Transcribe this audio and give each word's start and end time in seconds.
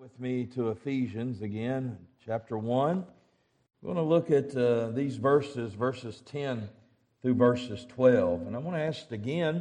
with 0.00 0.18
me 0.18 0.46
to 0.46 0.70
Ephesians 0.70 1.42
again, 1.42 1.98
chapter 2.24 2.56
1. 2.56 3.04
We're 3.82 3.94
going 3.94 4.02
to 4.02 4.02
look 4.02 4.30
at 4.30 4.56
uh, 4.56 4.88
these 4.92 5.16
verses, 5.16 5.74
verses 5.74 6.22
10 6.24 6.70
through 7.20 7.34
verses 7.34 7.84
12. 7.90 8.46
And 8.46 8.56
I 8.56 8.60
want 8.60 8.78
to 8.78 8.82
ask 8.82 9.12
again, 9.12 9.56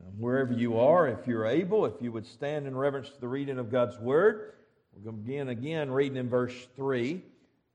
uh, 0.00 0.04
wherever 0.16 0.54
you 0.54 0.78
are, 0.78 1.06
if 1.08 1.26
you're 1.26 1.44
able, 1.44 1.84
if 1.84 2.00
you 2.00 2.12
would 2.12 2.24
stand 2.24 2.66
in 2.66 2.74
reverence 2.74 3.10
to 3.10 3.20
the 3.20 3.28
reading 3.28 3.58
of 3.58 3.70
God's 3.70 3.98
Word. 3.98 4.54
We're 4.96 5.02
going 5.02 5.22
to 5.22 5.22
begin 5.22 5.48
again 5.50 5.90
reading 5.90 6.16
in 6.16 6.30
verse 6.30 6.66
3. 6.76 7.20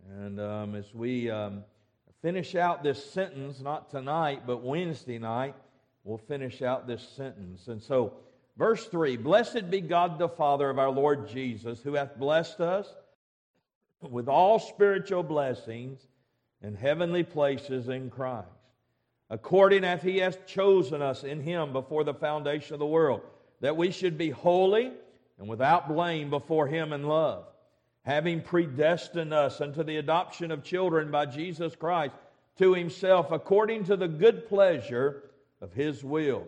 And 0.09 0.41
um, 0.41 0.73
as 0.73 0.91
we 0.95 1.29
um, 1.29 1.63
finish 2.23 2.55
out 2.55 2.81
this 2.81 3.05
sentence, 3.11 3.59
not 3.59 3.91
tonight, 3.91 4.47
but 4.47 4.63
Wednesday 4.63 5.19
night, 5.19 5.53
we'll 6.03 6.17
finish 6.17 6.63
out 6.63 6.87
this 6.87 7.07
sentence. 7.07 7.67
And 7.67 7.79
so, 7.79 8.13
verse 8.59 8.85
3 8.85 9.17
Blessed 9.17 9.71
be 9.71 9.81
God 9.81 10.19
the 10.19 10.29
Father 10.29 10.69
of 10.69 10.77
our 10.77 10.91
Lord 10.91 11.27
Jesus, 11.27 11.81
who 11.81 11.95
hath 11.95 12.19
blessed 12.19 12.59
us 12.59 12.93
with 14.01 14.27
all 14.27 14.59
spiritual 14.59 15.23
blessings 15.23 15.99
in 16.61 16.75
heavenly 16.75 17.23
places 17.23 17.87
in 17.87 18.09
Christ, 18.09 18.47
according 19.29 19.83
as 19.85 20.01
he 20.01 20.17
hath 20.17 20.45
chosen 20.45 21.01
us 21.01 21.23
in 21.23 21.41
him 21.41 21.73
before 21.73 22.03
the 22.03 22.13
foundation 22.13 22.73
of 22.73 22.79
the 22.79 22.85
world, 22.85 23.21
that 23.61 23.77
we 23.77 23.91
should 23.91 24.17
be 24.17 24.29
holy 24.29 24.91
and 25.39 25.47
without 25.47 25.87
blame 25.87 26.29
before 26.29 26.67
him 26.67 26.91
in 26.91 27.03
love, 27.03 27.45
having 28.03 28.41
predestined 28.41 29.33
us 29.33 29.61
unto 29.61 29.83
the 29.83 29.97
adoption 29.97 30.51
of 30.51 30.63
children 30.63 31.11
by 31.11 31.25
Jesus 31.25 31.75
Christ 31.75 32.13
to 32.57 32.73
himself, 32.73 33.31
according 33.31 33.85
to 33.85 33.95
the 33.95 34.07
good 34.07 34.49
pleasure 34.49 35.23
of 35.61 35.71
his 35.71 36.03
will, 36.03 36.45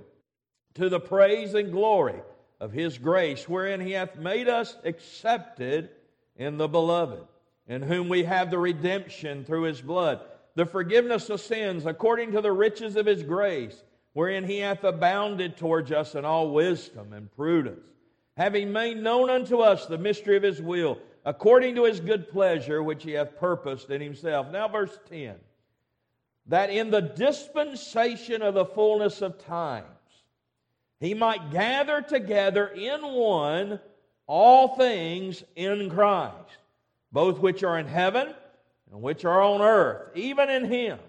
to 0.76 0.90
the 0.90 1.00
praise 1.00 1.54
and 1.54 1.72
glory 1.72 2.20
of 2.60 2.72
his 2.72 2.98
grace, 2.98 3.48
wherein 3.50 3.82
he 3.82 3.92
hath 3.92 4.16
made 4.16 4.48
us 4.48 4.76
accepted 4.84 5.90
in 6.36 6.58
the 6.58 6.68
beloved 6.68 7.24
in 7.68 7.82
whom 7.82 8.10
we 8.10 8.24
have 8.24 8.52
the 8.52 8.58
redemption 8.58 9.46
through 9.46 9.64
his 9.64 9.82
blood, 9.82 10.22
the 10.56 10.66
forgiveness 10.66 11.30
of 11.30 11.40
sins 11.40 11.86
according 11.86 12.32
to 12.32 12.42
the 12.42 12.52
riches 12.52 12.96
of 12.96 13.06
his 13.06 13.24
grace, 13.24 13.84
wherein 14.14 14.46
he 14.46 14.58
hath 14.58 14.84
abounded 14.84 15.56
towards 15.56 15.92
us 15.92 16.16
in 16.16 16.26
all 16.26 16.52
wisdom 16.52 17.14
and 17.14 17.32
prudence, 17.32 17.88
having 18.36 18.72
made 18.72 18.98
known 18.98 19.30
unto 19.30 19.60
us 19.60 19.86
the 19.86 19.98
mystery 19.98 20.36
of 20.36 20.44
his 20.44 20.62
will, 20.62 20.98
according 21.24 21.76
to 21.76 21.86
his 21.86 22.00
good 22.00 22.30
pleasure, 22.30 22.84
which 22.84 23.04
he 23.04 23.12
hath 23.12 23.38
purposed 23.38 23.90
in 23.90 24.02
himself. 24.02 24.52
Now, 24.52 24.68
verse 24.68 24.98
10 25.10 25.36
that 26.48 26.72
in 26.72 26.90
the 26.90 27.02
dispensation 27.02 28.42
of 28.42 28.56
the 28.56 28.66
fullness 28.66 29.22
of 29.22 29.38
times, 29.46 29.86
he 31.02 31.14
might 31.14 31.52
gather 31.52 32.02
together 32.02 32.68
in 32.68 33.02
one 33.02 33.82
all 34.28 34.78
things 34.78 35.44
in 35.58 35.90
Christ 35.90 36.58
both 37.12 37.40
which 37.40 37.64
are 37.64 37.78
in 37.78 37.88
heaven 37.88 38.34
and 38.92 39.02
which 39.02 39.26
are 39.26 39.42
on 39.42 39.62
earth, 39.62 40.12
even 40.16 40.50
in 40.50 40.66
him, 40.66 41.00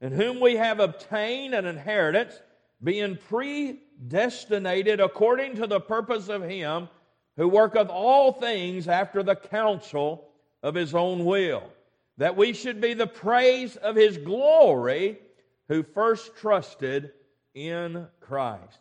in 0.00 0.12
whom 0.12 0.40
we 0.40 0.56
have 0.56 0.80
obtained 0.80 1.54
an 1.54 1.66
inheritance, 1.66 2.40
being 2.82 3.16
predestinated 3.28 5.00
according 5.00 5.56
to 5.56 5.66
the 5.66 5.80
purpose 5.80 6.28
of 6.28 6.42
him 6.42 6.88
who 7.36 7.48
worketh 7.48 7.88
all 7.88 8.32
things 8.32 8.88
after 8.88 9.22
the 9.22 9.36
counsel 9.36 10.28
of 10.62 10.74
his 10.74 10.94
own 10.94 11.24
will, 11.24 11.62
that 12.16 12.36
we 12.36 12.52
should 12.52 12.80
be 12.80 12.94
the 12.94 13.06
praise 13.06 13.76
of 13.76 13.96
his 13.96 14.16
glory 14.18 15.18
who 15.68 15.82
first 15.82 16.36
trusted 16.36 17.12
in 17.54 18.06
Christ. 18.20 18.78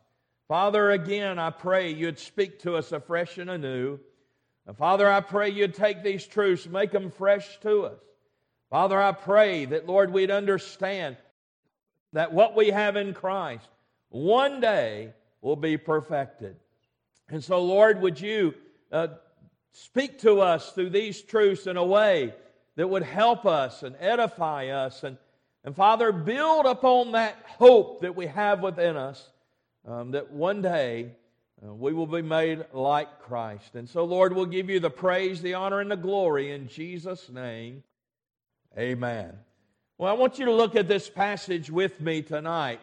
Father, 0.49 0.89
again, 0.89 1.37
I 1.37 1.51
pray 1.51 1.91
you'd 1.91 2.17
speak 2.17 2.61
to 2.61 2.75
us 2.75 2.91
afresh 2.91 3.37
and 3.37 3.51
anew. 3.51 3.99
And 4.65 4.75
Father, 4.75 5.07
I 5.07 5.21
pray 5.21 5.51
you'd 5.51 5.75
take 5.75 6.03
these 6.03 6.25
truths, 6.25 6.67
make 6.67 6.91
them 6.91 7.11
fresh 7.11 7.59
to 7.59 7.83
us. 7.83 7.99
Father, 8.71 8.99
I 8.99 9.11
pray 9.11 9.65
that, 9.65 9.85
Lord, 9.85 10.11
we'd 10.11 10.31
understand 10.31 11.17
that 12.13 12.33
what 12.33 12.55
we 12.55 12.71
have 12.71 12.95
in 12.95 13.13
Christ 13.13 13.69
one 14.09 14.59
day 14.59 15.13
will 15.41 15.55
be 15.55 15.77
perfected. 15.77 16.55
And 17.29 17.43
so, 17.43 17.63
Lord, 17.63 18.01
would 18.01 18.19
you 18.19 18.55
uh, 18.91 19.09
speak 19.73 20.17
to 20.21 20.41
us 20.41 20.71
through 20.71 20.89
these 20.89 21.21
truths 21.21 21.67
in 21.67 21.77
a 21.77 21.85
way 21.85 22.33
that 22.75 22.89
would 22.89 23.03
help 23.03 23.45
us 23.45 23.83
and 23.83 23.95
edify 23.99 24.69
us 24.69 25.03
and, 25.03 25.15
and 25.63 25.75
Father, 25.75 26.11
build 26.11 26.65
upon 26.65 27.11
that 27.11 27.35
hope 27.45 28.01
that 28.01 28.15
we 28.15 28.25
have 28.25 28.61
within 28.63 28.97
us 28.97 29.29
um, 29.89 30.11
that 30.11 30.31
one 30.31 30.61
day 30.61 31.11
uh, 31.65 31.73
we 31.73 31.93
will 31.93 32.07
be 32.07 32.21
made 32.21 32.63
like 32.73 33.21
Christ. 33.21 33.75
And 33.75 33.89
so, 33.89 34.05
Lord, 34.05 34.33
we'll 34.33 34.45
give 34.45 34.69
you 34.69 34.79
the 34.79 34.89
praise, 34.89 35.41
the 35.41 35.55
honor, 35.55 35.79
and 35.79 35.91
the 35.91 35.97
glory 35.97 36.51
in 36.51 36.67
Jesus' 36.67 37.29
name. 37.29 37.83
Amen. 38.77 39.33
Well, 39.97 40.09
I 40.09 40.15
want 40.15 40.39
you 40.39 40.45
to 40.45 40.53
look 40.53 40.75
at 40.75 40.87
this 40.87 41.09
passage 41.09 41.69
with 41.69 41.99
me 41.99 42.21
tonight. 42.21 42.79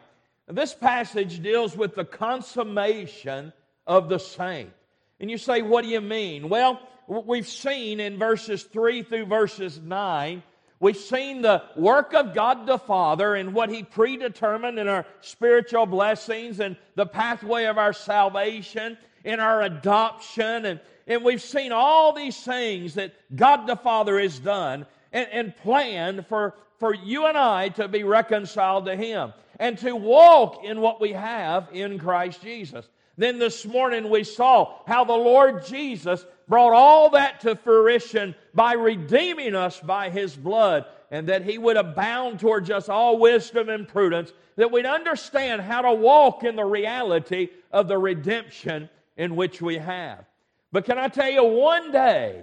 This 0.48 0.74
passage 0.74 1.42
deals 1.42 1.76
with 1.76 1.94
the 1.94 2.04
consummation 2.04 3.52
of 3.86 4.08
the 4.08 4.18
saint. 4.18 4.72
And 5.18 5.30
you 5.30 5.38
say, 5.38 5.62
what 5.62 5.82
do 5.82 5.88
you 5.88 6.00
mean? 6.00 6.48
Well, 6.48 6.80
we've 7.08 7.48
seen 7.48 8.00
in 8.00 8.18
verses 8.18 8.64
3 8.64 9.02
through 9.04 9.26
verses 9.26 9.80
9 9.80 10.42
We've 10.78 10.96
seen 10.96 11.40
the 11.40 11.62
work 11.74 12.12
of 12.12 12.34
God 12.34 12.66
the 12.66 12.78
Father 12.78 13.34
and 13.34 13.54
what 13.54 13.70
He 13.70 13.82
predetermined 13.82 14.78
in 14.78 14.88
our 14.88 15.06
spiritual 15.20 15.86
blessings 15.86 16.60
and 16.60 16.76
the 16.94 17.06
pathway 17.06 17.64
of 17.64 17.78
our 17.78 17.94
salvation, 17.94 18.98
in 19.24 19.40
our 19.40 19.62
adoption. 19.62 20.66
And, 20.66 20.80
and 21.06 21.24
we've 21.24 21.42
seen 21.42 21.72
all 21.72 22.12
these 22.12 22.38
things 22.38 22.94
that 22.94 23.14
God 23.34 23.66
the 23.66 23.76
Father 23.76 24.20
has 24.20 24.38
done 24.38 24.86
and, 25.12 25.28
and 25.32 25.56
planned 25.56 26.26
for, 26.26 26.54
for 26.78 26.94
you 26.94 27.26
and 27.26 27.38
I 27.38 27.70
to 27.70 27.88
be 27.88 28.04
reconciled 28.04 28.84
to 28.86 28.96
Him 28.96 29.32
and 29.58 29.78
to 29.78 29.96
walk 29.96 30.62
in 30.62 30.82
what 30.82 31.00
we 31.00 31.12
have 31.12 31.68
in 31.72 31.98
Christ 31.98 32.42
Jesus. 32.42 32.86
Then 33.16 33.38
this 33.38 33.64
morning 33.64 34.10
we 34.10 34.24
saw 34.24 34.78
how 34.86 35.04
the 35.04 35.12
Lord 35.12 35.64
Jesus 35.64 36.24
brought 36.48 36.72
all 36.72 37.10
that 37.10 37.40
to 37.40 37.56
fruition 37.56 38.34
by 38.54 38.74
redeeming 38.74 39.54
us 39.54 39.80
by 39.80 40.10
his 40.10 40.36
blood, 40.36 40.84
and 41.10 41.28
that 41.28 41.42
he 41.42 41.58
would 41.58 41.76
abound 41.76 42.40
towards 42.40 42.70
us 42.70 42.88
all 42.88 43.18
wisdom 43.18 43.68
and 43.68 43.88
prudence, 43.88 44.32
that 44.56 44.70
we'd 44.70 44.86
understand 44.86 45.62
how 45.62 45.82
to 45.82 45.94
walk 45.94 46.44
in 46.44 46.56
the 46.56 46.64
reality 46.64 47.48
of 47.72 47.88
the 47.88 47.98
redemption 47.98 48.88
in 49.16 49.36
which 49.36 49.62
we 49.62 49.76
have. 49.76 50.24
But 50.72 50.84
can 50.84 50.98
I 50.98 51.08
tell 51.08 51.30
you, 51.30 51.44
one 51.44 51.92
day, 51.92 52.42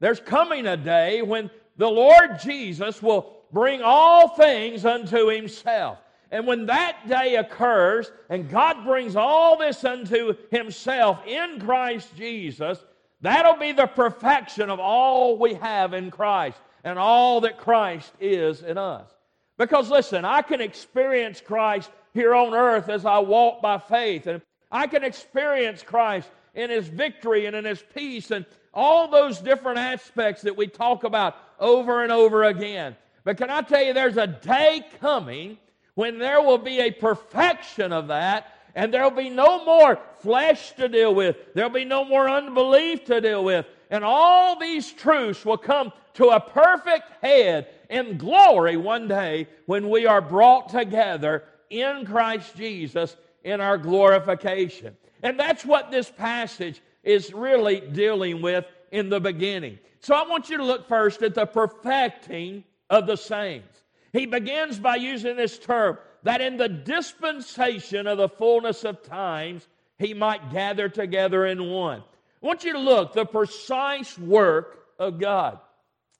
there's 0.00 0.20
coming 0.20 0.66
a 0.66 0.76
day 0.76 1.22
when 1.22 1.50
the 1.76 1.88
Lord 1.88 2.40
Jesus 2.40 3.02
will 3.02 3.36
bring 3.52 3.82
all 3.82 4.28
things 4.28 4.84
unto 4.84 5.28
himself. 5.28 5.98
And 6.30 6.46
when 6.46 6.66
that 6.66 7.08
day 7.08 7.36
occurs 7.36 8.12
and 8.28 8.50
God 8.50 8.84
brings 8.84 9.16
all 9.16 9.56
this 9.56 9.82
unto 9.84 10.34
Himself 10.50 11.26
in 11.26 11.60
Christ 11.60 12.14
Jesus, 12.16 12.78
that'll 13.20 13.56
be 13.56 13.72
the 13.72 13.86
perfection 13.86 14.68
of 14.68 14.78
all 14.78 15.38
we 15.38 15.54
have 15.54 15.94
in 15.94 16.10
Christ 16.10 16.58
and 16.84 16.98
all 16.98 17.40
that 17.42 17.58
Christ 17.58 18.12
is 18.20 18.62
in 18.62 18.76
us. 18.76 19.10
Because 19.56 19.90
listen, 19.90 20.24
I 20.24 20.42
can 20.42 20.60
experience 20.60 21.40
Christ 21.40 21.90
here 22.14 22.34
on 22.34 22.54
earth 22.54 22.88
as 22.88 23.04
I 23.04 23.18
walk 23.18 23.60
by 23.60 23.78
faith, 23.78 24.26
and 24.26 24.42
I 24.70 24.86
can 24.86 25.04
experience 25.04 25.82
Christ 25.82 26.28
in 26.54 26.70
His 26.70 26.88
victory 26.88 27.46
and 27.46 27.56
in 27.56 27.64
His 27.64 27.82
peace 27.94 28.30
and 28.30 28.44
all 28.74 29.08
those 29.08 29.38
different 29.38 29.78
aspects 29.78 30.42
that 30.42 30.56
we 30.56 30.66
talk 30.66 31.04
about 31.04 31.36
over 31.58 32.02
and 32.02 32.12
over 32.12 32.44
again. 32.44 32.96
But 33.24 33.38
can 33.38 33.50
I 33.50 33.62
tell 33.62 33.82
you, 33.82 33.92
there's 33.92 34.16
a 34.16 34.26
day 34.26 34.84
coming 35.00 35.58
when 35.98 36.16
there 36.16 36.40
will 36.40 36.58
be 36.58 36.78
a 36.78 36.92
perfection 36.92 37.92
of 37.92 38.06
that 38.06 38.52
and 38.76 38.94
there'll 38.94 39.10
be 39.10 39.28
no 39.28 39.64
more 39.64 39.98
flesh 40.20 40.70
to 40.76 40.88
deal 40.88 41.12
with. 41.12 41.36
There'll 41.54 41.70
be 41.70 41.84
no 41.84 42.04
more 42.04 42.30
unbelief 42.30 43.04
to 43.06 43.20
deal 43.20 43.42
with. 43.42 43.66
And 43.90 44.04
all 44.04 44.56
these 44.56 44.92
truths 44.92 45.44
will 45.44 45.58
come 45.58 45.92
to 46.14 46.28
a 46.28 46.38
perfect 46.38 47.10
head 47.20 47.66
in 47.90 48.16
glory 48.16 48.76
one 48.76 49.08
day 49.08 49.48
when 49.66 49.90
we 49.90 50.06
are 50.06 50.20
brought 50.20 50.68
together 50.68 51.42
in 51.68 52.06
Christ 52.06 52.54
Jesus 52.54 53.16
in 53.42 53.60
our 53.60 53.76
glorification. 53.76 54.96
And 55.24 55.36
that's 55.36 55.64
what 55.64 55.90
this 55.90 56.12
passage 56.12 56.80
is 57.02 57.34
really 57.34 57.80
dealing 57.80 58.40
with 58.40 58.66
in 58.92 59.08
the 59.08 59.18
beginning. 59.18 59.80
So 59.98 60.14
I 60.14 60.24
want 60.28 60.48
you 60.48 60.58
to 60.58 60.64
look 60.64 60.86
first 60.86 61.22
at 61.22 61.34
the 61.34 61.46
perfecting 61.46 62.62
of 62.88 63.08
the 63.08 63.16
saints. 63.16 63.77
He 64.12 64.26
begins 64.26 64.78
by 64.78 64.96
using 64.96 65.36
this 65.36 65.58
term 65.58 65.98
that 66.22 66.40
in 66.40 66.56
the 66.56 66.68
dispensation 66.68 68.06
of 68.06 68.18
the 68.18 68.28
fullness 68.28 68.84
of 68.84 69.02
times, 69.02 69.66
he 69.98 70.14
might 70.14 70.52
gather 70.52 70.88
together 70.88 71.46
in 71.46 71.70
one. 71.70 72.02
I 72.42 72.46
want 72.46 72.64
you 72.64 72.72
to 72.72 72.78
look 72.78 73.12
the 73.12 73.24
precise 73.24 74.16
work 74.18 74.78
of 74.98 75.18
God. 75.18 75.58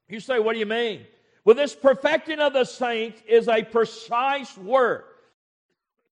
You 0.09 0.21
say, 0.21 0.39
what 0.39 0.55
do 0.55 0.59
you 0.59 0.67
mean? 0.67 1.07
Well, 1.45 1.55
this 1.55 1.75
perfecting 1.75 2.41
of 2.41 2.53
the 2.53 2.65
saints 2.65 3.23
is 3.29 3.49
a 3.49 3.63
precise 3.63 4.57
work. 4.57 5.07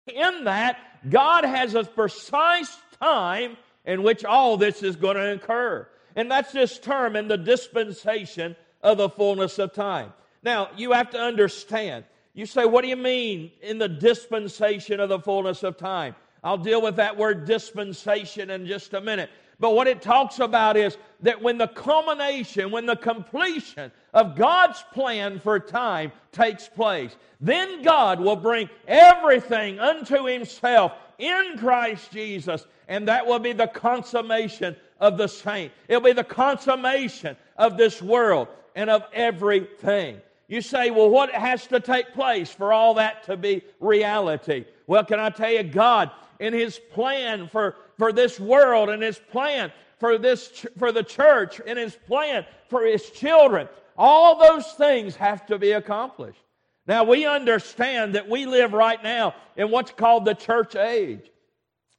In 0.07 0.45
that, 0.45 0.79
God 1.11 1.45
has 1.45 1.75
a 1.75 1.85
precise 1.85 2.77
time 3.01 3.57
in 3.85 4.03
which 4.03 4.25
all 4.25 4.57
this 4.57 4.83
is 4.83 4.97
going 4.97 5.17
to 5.17 5.33
occur. 5.33 5.87
And 6.15 6.31
that's 6.31 6.53
this 6.53 6.79
term 6.79 7.17
in 7.17 7.29
the 7.29 7.37
dispensation 7.37 8.57
of 8.83 8.99
the 8.99 9.11
fullness 9.11 9.59
of 9.59 9.73
time. 9.73 10.13
Now, 10.43 10.71
you 10.77 10.93
have 10.93 11.11
to 11.11 11.19
understand. 11.19 12.05
You 12.35 12.47
say, 12.47 12.65
what 12.65 12.83
do 12.83 12.89
you 12.89 12.97
mean 12.97 13.51
in 13.63 13.79
the 13.79 13.89
dispensation 13.89 15.01
of 15.01 15.09
the 15.09 15.19
fullness 15.19 15.63
of 15.63 15.77
time? 15.77 16.15
I'll 16.45 16.59
deal 16.59 16.83
with 16.83 16.97
that 16.97 17.17
word 17.17 17.45
dispensation 17.45 18.51
in 18.51 18.67
just 18.67 18.95
a 18.95 19.01
minute. 19.01 19.31
But 19.59 19.75
what 19.75 19.87
it 19.87 20.03
talks 20.03 20.39
about 20.39 20.77
is 20.77 20.99
that 21.23 21.41
when 21.41 21.57
the 21.57 21.69
culmination, 21.69 22.71
when 22.71 22.85
the 22.85 22.97
completion 22.97 23.91
of 24.13 24.37
God's 24.37 24.85
plan 24.93 25.39
for 25.39 25.59
time 25.59 26.13
takes 26.31 26.69
place, 26.69 27.17
then 27.41 27.83
God 27.83 28.21
will 28.21 28.37
bring 28.37 28.69
everything 28.87 29.81
unto 29.81 30.27
Himself 30.27 30.93
in 31.19 31.57
Christ 31.59 32.13
Jesus, 32.13 32.67
and 32.87 33.09
that 33.09 33.27
will 33.27 33.39
be 33.39 33.53
the 33.53 33.67
consummation 33.67 34.77
of 35.01 35.17
the 35.17 35.27
saint. 35.27 35.73
It'll 35.89 36.03
be 36.03 36.13
the 36.13 36.23
consummation 36.23 37.37
of 37.59 37.77
this 37.77 38.03
world 38.03 38.49
and 38.75 38.91
of 38.91 39.05
everything. 39.13 40.21
You 40.49 40.61
say, 40.61 40.91
well, 40.91 41.11
what 41.11 41.33
has 41.33 41.67
to 41.69 41.81
take 41.81 42.13
place 42.13 42.51
for 42.51 42.73
all 42.73 42.95
that 42.95 43.25
to 43.25 43.37
be 43.37 43.63
reality? 43.81 44.65
Well, 44.87 45.05
can 45.05 45.19
I 45.19 45.31
tell 45.31 45.51
you, 45.51 45.65
God, 45.65 46.11
in 46.39 46.53
His 46.53 46.79
plan 46.79 47.49
for 47.49 47.75
for 47.99 48.13
this 48.13 48.39
world 48.39 48.89
and 48.89 49.03
his 49.03 49.19
plan 49.19 49.73
for 49.99 50.19
this 50.19 50.65
for 50.79 50.93
the 50.93 51.03
church 51.03 51.61
and 51.67 51.79
his 51.79 51.97
plan 52.07 52.45
for 52.69 52.85
his 52.85 53.11
children 53.11 53.69
all 53.97 54.39
those 54.39 54.67
things 54.73 55.17
have 55.17 55.47
to 55.47 55.59
be 55.59 55.73
accomplished 55.73 56.41
now 56.87 57.05
we 57.05 57.27
understand 57.27 58.15
that 58.15 58.29
we 58.29 58.47
live 58.47 58.73
right 58.73 59.03
now 59.03 59.35
in 59.57 59.71
what's 59.71 59.93
called 59.93 60.25
the 60.25 60.35
church 60.35 60.77
age 60.77 61.31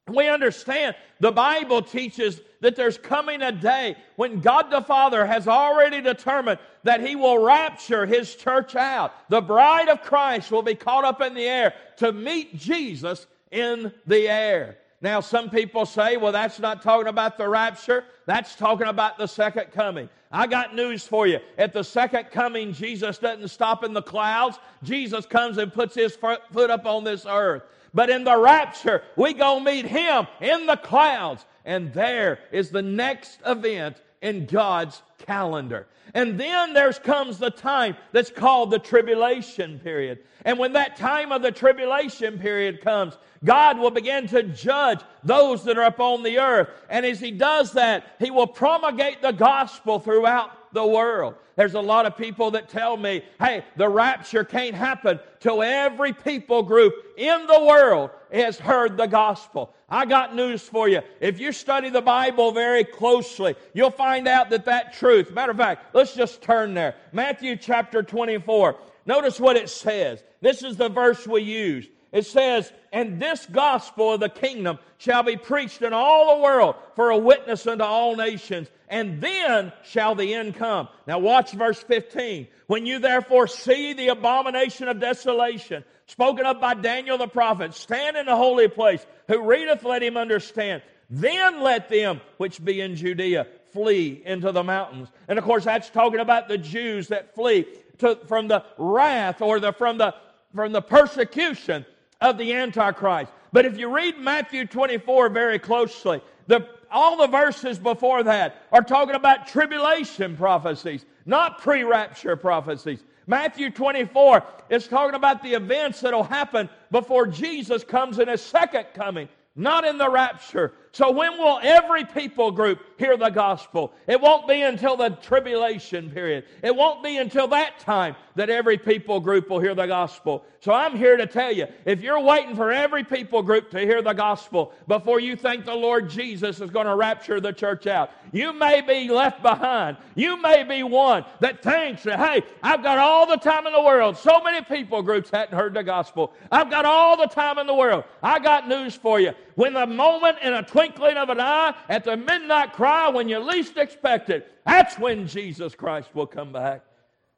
we 0.08 0.28
understand 0.28 0.96
the 1.20 1.32
bible 1.32 1.82
teaches 1.82 2.42
that 2.62 2.76
there's 2.76 2.98
coming 2.98 3.42
a 3.42 3.52
day 3.52 3.96
when 4.16 4.40
god 4.40 4.70
the 4.70 4.82
father 4.82 5.26
has 5.26 5.48
already 5.48 6.02
determined 6.02 6.60
that 6.84 7.06
he 7.06 7.16
will 7.16 7.44
rapture 7.44 8.06
his 8.06 8.36
church 8.36 8.76
out 8.76 9.14
the 9.30 9.42
bride 9.42 9.90
of 9.90 10.02
christ 10.02 10.52
will 10.52 10.62
be 10.62 10.76
caught 10.76 11.04
up 11.04 11.22
in 11.22 11.34
the 11.34 11.46
air 11.46 11.74
to 11.98 12.12
meet 12.12 12.58
jesus 12.58 13.28
in 13.52 13.92
the 14.06 14.28
air 14.28 14.78
now, 15.00 15.20
some 15.20 15.50
people 15.50 15.86
say, 15.86 16.18
well, 16.18 16.32
that's 16.32 16.60
not 16.60 16.82
talking 16.82 17.08
about 17.08 17.38
the 17.38 17.48
rapture, 17.48 18.06
that's 18.26 18.56
talking 18.56 18.88
about 18.88 19.18
the 19.18 19.28
second 19.28 19.72
coming. 19.72 20.10
I 20.32 20.48
got 20.48 20.76
news 20.76 21.06
for 21.06 21.28
you. 21.28 21.40
At 21.58 21.72
the 21.72 21.84
second 21.84 22.32
coming, 22.32 22.74
Jesus 22.74 23.18
doesn't 23.18 23.48
stop 23.50 23.84
in 23.84 23.94
the 23.94 24.02
clouds. 24.02 24.60
Jesus 24.84 25.26
comes 25.26 25.58
and 25.60 25.72
puts 25.72 25.96
his 25.96 26.16
foot 26.16 26.70
up 26.70 26.86
on 26.86 27.04
this 27.04 27.26
earth. 27.28 27.64
But 27.98 28.12
in 28.12 28.26
the 28.26 28.38
rapture, 28.38 29.02
we 29.16 29.34
go 29.34 29.60
meet 29.60 29.88
him 29.88 30.28
in 30.40 30.68
the 30.68 30.78
clouds. 30.78 31.44
And 31.66 31.92
there 31.94 32.38
is 32.52 32.70
the 32.70 32.84
next 32.84 33.40
event 33.44 33.98
in 34.22 34.46
God's 34.46 35.02
calendar. 35.26 35.88
And 36.14 36.40
then 36.40 36.74
there 36.74 36.94
comes 36.94 37.40
the 37.40 37.50
time 37.50 37.98
that's 38.12 38.30
called 38.30 38.70
the 38.70 38.78
tribulation 38.78 39.80
period. 39.80 40.20
And 40.46 40.60
when 40.60 40.74
that 40.74 40.96
time 40.96 41.32
of 41.32 41.42
the 41.42 41.52
tribulation 41.52 42.38
period 42.38 42.82
comes, 42.82 43.18
God 43.44 43.80
will 43.80 43.90
begin 43.90 44.28
to 44.28 44.44
judge 44.44 45.00
those 45.24 45.64
that 45.64 45.80
are 45.80 45.88
upon 45.88 46.22
the 46.22 46.38
earth. 46.38 46.70
And 46.92 47.04
as 47.04 47.20
He 47.20 47.32
does 47.32 47.72
that, 47.72 48.16
He 48.20 48.30
will 48.30 48.46
promulgate 48.46 49.24
the 49.24 49.34
gospel 49.34 49.98
throughout 49.98 50.67
the 50.78 50.86
world. 50.86 51.34
There's 51.56 51.74
a 51.74 51.82
lot 51.82 52.06
of 52.06 52.16
people 52.16 52.52
that 52.52 52.70
tell 52.70 52.96
me, 52.96 53.24
hey, 53.40 53.66
the 53.78 53.90
rapture 53.90 54.44
can't 54.44 54.76
happen 54.76 55.20
till 55.40 55.64
every 55.64 56.14
people 56.14 56.62
group 56.62 56.94
in 57.18 57.48
the 57.48 57.66
world 57.66 58.12
has 58.32 58.60
heard 58.60 58.96
the 58.96 59.08
gospel. 59.08 59.74
I 59.90 60.06
got 60.06 60.36
news 60.36 60.62
for 60.62 60.88
you. 60.88 61.02
If 61.20 61.40
you 61.40 61.52
study 61.52 61.90
the 61.90 62.02
Bible 62.02 62.52
very 62.52 62.84
closely, 62.84 63.56
you'll 63.74 63.90
find 63.90 64.28
out 64.28 64.52
that 64.52 64.66
that 64.66 64.94
truth. 64.94 65.32
Matter 65.32 65.52
of 65.52 65.58
fact, 65.58 65.96
let's 65.96 66.14
just 66.14 66.44
turn 66.44 66.76
there. 66.76 66.94
Matthew 67.12 67.56
chapter 67.56 68.04
24. 68.04 68.78
Notice 69.08 69.40
what 69.40 69.56
it 69.56 69.70
says. 69.70 70.24
This 70.42 70.62
is 70.62 70.78
the 70.78 70.90
verse 70.90 71.26
we 71.26 71.42
use. 71.42 71.88
It 72.18 72.26
says, 72.26 72.74
And 72.92 73.22
this 73.22 73.46
gospel 73.46 74.14
of 74.14 74.20
the 74.20 74.28
kingdom 74.28 74.80
shall 74.98 75.22
be 75.22 75.38
preached 75.38 75.84
in 75.84 75.94
all 75.94 76.36
the 76.36 76.42
world 76.42 76.74
for 76.96 77.12
a 77.12 77.18
witness 77.18 77.68
unto 77.68 77.84
all 77.84 78.16
nations, 78.16 78.70
and 78.90 79.22
then 79.22 79.72
shall 79.84 80.16
the 80.16 80.34
end 80.34 80.56
come. 80.56 80.88
Now, 81.06 81.20
watch 81.20 81.52
verse 81.52 81.80
15. 81.80 82.48
When 82.66 82.88
you 82.88 82.98
therefore 82.98 83.46
see 83.46 83.94
the 83.94 84.08
abomination 84.08 84.88
of 84.88 85.00
desolation, 85.00 85.84
spoken 86.08 86.48
of 86.48 86.60
by 86.60 86.74
Daniel 86.74 87.20
the 87.20 87.28
prophet, 87.28 87.76
stand 87.76 88.18
in 88.18 88.26
the 88.26 88.36
holy 88.36 88.68
place, 88.68 89.06
who 89.28 89.44
readeth, 89.44 89.84
let 89.84 90.02
him 90.02 90.18
understand. 90.18 90.82
Then 91.12 91.62
let 91.62 91.88
them 91.88 92.20
which 92.38 92.66
be 92.66 92.82
in 92.82 92.96
Judea 92.96 93.46
flee 93.74 94.24
into 94.26 94.52
the 94.52 94.64
mountains. 94.64 95.10
And 95.28 95.38
of 95.38 95.46
course, 95.46 95.66
that's 95.66 95.92
talking 95.92 96.20
about 96.20 96.48
the 96.48 96.58
Jews 96.58 97.10
that 97.10 97.36
flee 97.36 97.68
to, 98.00 98.16
from 98.26 98.48
the 98.48 98.64
wrath 98.80 99.40
or 99.40 99.60
the, 99.60 99.72
from, 99.72 100.00
the, 100.00 100.16
from 100.56 100.72
the 100.72 100.82
persecution 100.82 101.86
of 102.22 102.38
the 102.38 102.54
Antichrist. 102.54 103.32
But 103.52 103.66
if 103.66 103.78
you 103.78 103.90
read 103.94 104.18
Matthew 104.18 104.66
24 104.66 105.30
very 105.30 105.60
closely, 105.60 106.22
the, 106.48 106.68
all 106.92 107.18
the 107.18 107.28
verses 107.28 107.80
before 107.80 108.24
that 108.24 108.64
are 108.72 108.82
talking 108.82 109.16
about 109.16 109.48
tribulation 109.48 110.36
prophecies, 110.36 111.06
not 111.26 111.62
pre 111.62 111.84
rapture 111.84 112.36
prophecies. 112.36 113.04
Matthew 113.28 113.70
24 113.70 114.44
is 114.70 114.88
talking 114.88 115.16
about 115.16 115.44
the 115.44 115.54
events 115.54 116.00
that 116.02 116.14
will 116.14 116.24
happen 116.24 116.70
before 116.92 117.28
Jesus 117.28 117.84
comes 117.84 118.20
in 118.20 118.30
his 118.30 118.42
second 118.42 118.86
coming, 118.94 119.28
not 119.56 119.84
in 119.84 119.98
the 119.98 120.10
rapture. 120.10 120.74
So, 120.98 121.12
when 121.12 121.38
will 121.38 121.60
every 121.62 122.06
people 122.06 122.50
group 122.50 122.80
hear 122.98 123.18
the 123.18 123.30
gospel? 123.30 123.94
It 124.08 124.20
won't 124.20 124.48
be 124.48 124.64
until 124.64 124.98
the 124.98 125.10
tribulation 125.10 126.10
period. 126.10 126.46
It 126.64 126.76
won't 126.76 127.04
be 127.04 127.18
until 127.18 127.48
that 127.50 127.78
time 127.78 128.16
that 128.34 128.50
every 128.50 128.80
people 128.80 129.20
group 129.20 129.48
will 129.48 129.60
hear 129.60 129.76
the 129.76 129.86
gospel. 129.86 130.44
So, 130.60 130.74
I'm 130.74 130.98
here 130.98 131.16
to 131.16 131.28
tell 131.28 131.52
you 131.52 131.68
if 131.86 132.02
you're 132.02 132.20
waiting 132.20 132.56
for 132.56 132.72
every 132.72 133.04
people 133.04 133.44
group 133.44 133.70
to 133.72 133.80
hear 133.80 134.02
the 134.02 134.14
gospel 134.14 134.74
before 134.88 135.20
you 135.20 135.36
think 135.36 135.66
the 135.66 135.76
Lord 135.76 136.10
Jesus 136.10 136.62
is 136.62 136.72
going 136.72 136.88
to 136.88 136.96
rapture 136.96 137.40
the 137.40 137.54
church 137.54 137.86
out, 137.86 138.10
you 138.32 138.52
may 138.52 138.82
be 138.82 139.08
left 139.08 139.44
behind. 139.44 139.98
You 140.16 140.42
may 140.42 140.64
be 140.64 140.82
one 140.82 141.26
that 141.42 141.62
thinks 141.62 142.02
that, 142.06 142.18
hey, 142.18 142.42
I've 142.64 142.82
got 142.82 142.98
all 142.98 143.28
the 143.28 143.38
time 143.38 143.68
in 143.68 143.74
the 143.74 143.84
world. 143.84 144.18
So 144.18 144.42
many 144.42 144.66
people 144.66 145.04
groups 145.04 145.30
hadn't 145.30 145.56
heard 145.56 145.76
the 145.76 145.84
gospel. 145.84 146.34
I've 146.52 146.72
got 146.72 146.86
all 146.86 147.18
the 147.18 147.28
time 147.28 147.60
in 147.60 147.68
the 147.68 147.76
world. 147.76 148.04
I 148.24 148.40
got 148.40 148.68
news 148.68 148.96
for 148.96 149.20
you. 149.20 149.34
When 149.54 149.74
the 149.74 149.88
moment 149.88 150.38
in 150.42 150.54
a 150.54 150.64
twinkling 150.64 150.87
twinkling 150.88 151.18
of 151.18 151.30
an 151.30 151.40
eye, 151.40 151.76
at 151.90 152.04
the 152.04 152.18
midnight 152.18 152.74
cry, 152.74 153.10
when 153.10 153.30
you 153.30 153.40
least 153.40 153.78
expect 153.78 154.30
it, 154.30 154.52
that's 154.66 154.98
when 154.98 155.28
Jesus 155.28 155.76
Christ 155.76 156.10
will 156.14 156.28
come 156.28 156.52
back. 156.52 156.84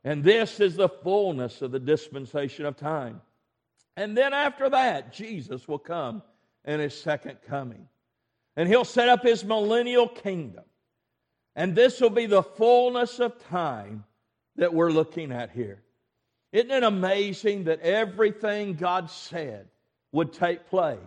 And 0.03 0.23
this 0.23 0.59
is 0.59 0.75
the 0.75 0.89
fullness 0.89 1.61
of 1.61 1.71
the 1.71 1.79
dispensation 1.79 2.65
of 2.65 2.77
time. 2.77 3.21
And 3.97 4.15
then 4.15 4.33
after 4.33 4.69
that, 4.69 5.11
Jesus 5.11 5.67
will 5.67 5.79
come 5.79 6.23
in 6.65 6.79
his 6.79 6.99
second 6.99 7.37
coming. 7.47 7.87
And 8.55 8.67
he'll 8.67 8.85
set 8.85 9.09
up 9.09 9.23
his 9.23 9.43
millennial 9.43 10.07
kingdom. 10.07 10.63
And 11.55 11.75
this 11.75 11.99
will 11.99 12.09
be 12.09 12.25
the 12.25 12.43
fullness 12.43 13.19
of 13.19 13.43
time 13.47 14.05
that 14.55 14.73
we're 14.73 14.91
looking 14.91 15.31
at 15.31 15.51
here. 15.51 15.81
Isn't 16.51 16.71
it 16.71 16.83
amazing 16.83 17.65
that 17.65 17.81
everything 17.81 18.73
God 18.73 19.09
said 19.09 19.67
would 20.11 20.33
take 20.33 20.69
place 20.69 20.97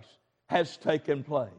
has 0.48 0.76
taken 0.76 1.24
place? 1.24 1.50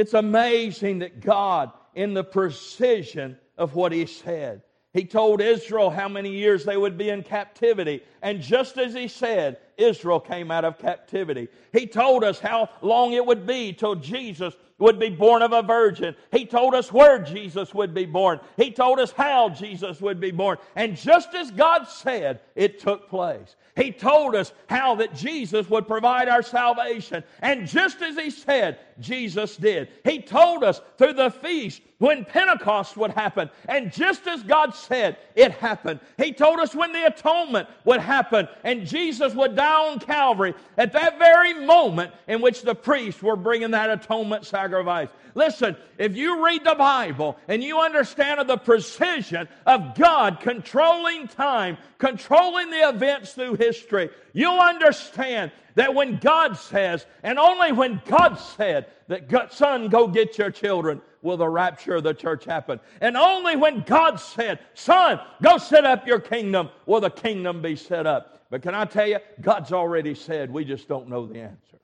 It's 0.00 0.14
amazing 0.14 1.00
that 1.00 1.20
God, 1.20 1.72
in 1.94 2.14
the 2.14 2.24
precision 2.24 3.36
of 3.58 3.74
what 3.74 3.92
He 3.92 4.06
said, 4.06 4.62
He 4.94 5.04
told 5.04 5.42
Israel 5.42 5.90
how 5.90 6.08
many 6.08 6.30
years 6.30 6.64
they 6.64 6.78
would 6.78 6.96
be 6.96 7.10
in 7.10 7.22
captivity. 7.22 8.02
And 8.22 8.40
just 8.40 8.78
as 8.78 8.94
He 8.94 9.08
said, 9.08 9.58
Israel 9.76 10.18
came 10.18 10.50
out 10.50 10.64
of 10.64 10.78
captivity. 10.78 11.48
He 11.74 11.86
told 11.86 12.24
us 12.24 12.38
how 12.38 12.70
long 12.80 13.12
it 13.12 13.26
would 13.26 13.46
be 13.46 13.74
till 13.74 13.94
Jesus 13.94 14.54
would 14.78 14.98
be 14.98 15.10
born 15.10 15.42
of 15.42 15.52
a 15.52 15.60
virgin. 15.60 16.16
He 16.32 16.46
told 16.46 16.74
us 16.74 16.90
where 16.90 17.18
Jesus 17.18 17.74
would 17.74 17.92
be 17.92 18.06
born. 18.06 18.40
He 18.56 18.70
told 18.70 19.00
us 19.00 19.12
how 19.12 19.50
Jesus 19.50 20.00
would 20.00 20.18
be 20.18 20.30
born. 20.30 20.56
And 20.76 20.96
just 20.96 21.34
as 21.34 21.50
God 21.50 21.86
said, 21.86 22.40
it 22.54 22.80
took 22.80 23.10
place. 23.10 23.54
He 23.76 23.92
told 23.92 24.34
us 24.34 24.52
how 24.68 24.96
that 24.96 25.14
Jesus 25.14 25.68
would 25.70 25.86
provide 25.86 26.28
our 26.28 26.42
salvation. 26.42 27.24
And 27.40 27.66
just 27.66 28.02
as 28.02 28.16
He 28.16 28.30
said, 28.30 28.78
Jesus 29.00 29.56
did. 29.56 29.88
He 30.04 30.20
told 30.20 30.62
us 30.62 30.80
through 30.98 31.14
the 31.14 31.30
feast 31.30 31.80
when 31.98 32.24
Pentecost 32.24 32.96
would 32.96 33.10
happen. 33.12 33.50
And 33.68 33.92
just 33.92 34.26
as 34.26 34.42
God 34.42 34.74
said, 34.74 35.16
it 35.34 35.52
happened. 35.52 36.00
He 36.16 36.32
told 36.32 36.58
us 36.58 36.74
when 36.74 36.92
the 36.92 37.06
atonement 37.06 37.68
would 37.84 38.00
happen 38.00 38.48
and 38.64 38.86
Jesus 38.86 39.34
would 39.34 39.56
die 39.56 39.90
on 39.90 39.98
Calvary 39.98 40.54
at 40.76 40.92
that 40.92 41.18
very 41.18 41.54
moment 41.54 42.12
in 42.26 42.40
which 42.40 42.62
the 42.62 42.74
priests 42.74 43.22
were 43.22 43.36
bringing 43.36 43.72
that 43.72 43.90
atonement 43.90 44.46
sacrifice. 44.46 45.08
Listen, 45.34 45.76
if 45.96 46.16
you 46.16 46.44
read 46.44 46.64
the 46.64 46.74
Bible 46.74 47.36
and 47.48 47.62
you 47.62 47.78
understand 47.78 48.48
the 48.48 48.56
precision 48.56 49.48
of 49.66 49.94
God 49.94 50.40
controlling 50.40 51.28
time, 51.28 51.76
controlling 51.98 52.70
the 52.70 52.88
events 52.88 53.34
through 53.34 53.54
history, 53.60 54.10
you'll 54.32 54.58
understand 54.58 55.52
that 55.76 55.94
when 55.94 56.16
God 56.16 56.56
says, 56.56 57.06
and 57.22 57.38
only 57.38 57.70
when 57.70 58.02
God 58.06 58.34
said 58.34 58.86
that, 59.06 59.52
son, 59.52 59.88
go 59.88 60.08
get 60.08 60.38
your 60.38 60.50
children, 60.50 61.00
will 61.22 61.36
the 61.36 61.48
rapture 61.48 61.96
of 61.96 62.02
the 62.02 62.14
church 62.14 62.44
happen. 62.44 62.80
And 63.00 63.16
only 63.16 63.54
when 63.54 63.82
God 63.82 64.16
said, 64.16 64.58
son, 64.74 65.20
go 65.42 65.58
set 65.58 65.84
up 65.84 66.06
your 66.06 66.18
kingdom, 66.18 66.70
will 66.86 67.00
the 67.00 67.10
kingdom 67.10 67.62
be 67.62 67.76
set 67.76 68.06
up. 68.06 68.46
But 68.50 68.62
can 68.62 68.74
I 68.74 68.84
tell 68.86 69.06
you, 69.06 69.18
God's 69.40 69.72
already 69.72 70.14
said, 70.14 70.50
we 70.50 70.64
just 70.64 70.88
don't 70.88 71.08
know 71.08 71.26
the 71.26 71.40
answer. 71.40 71.78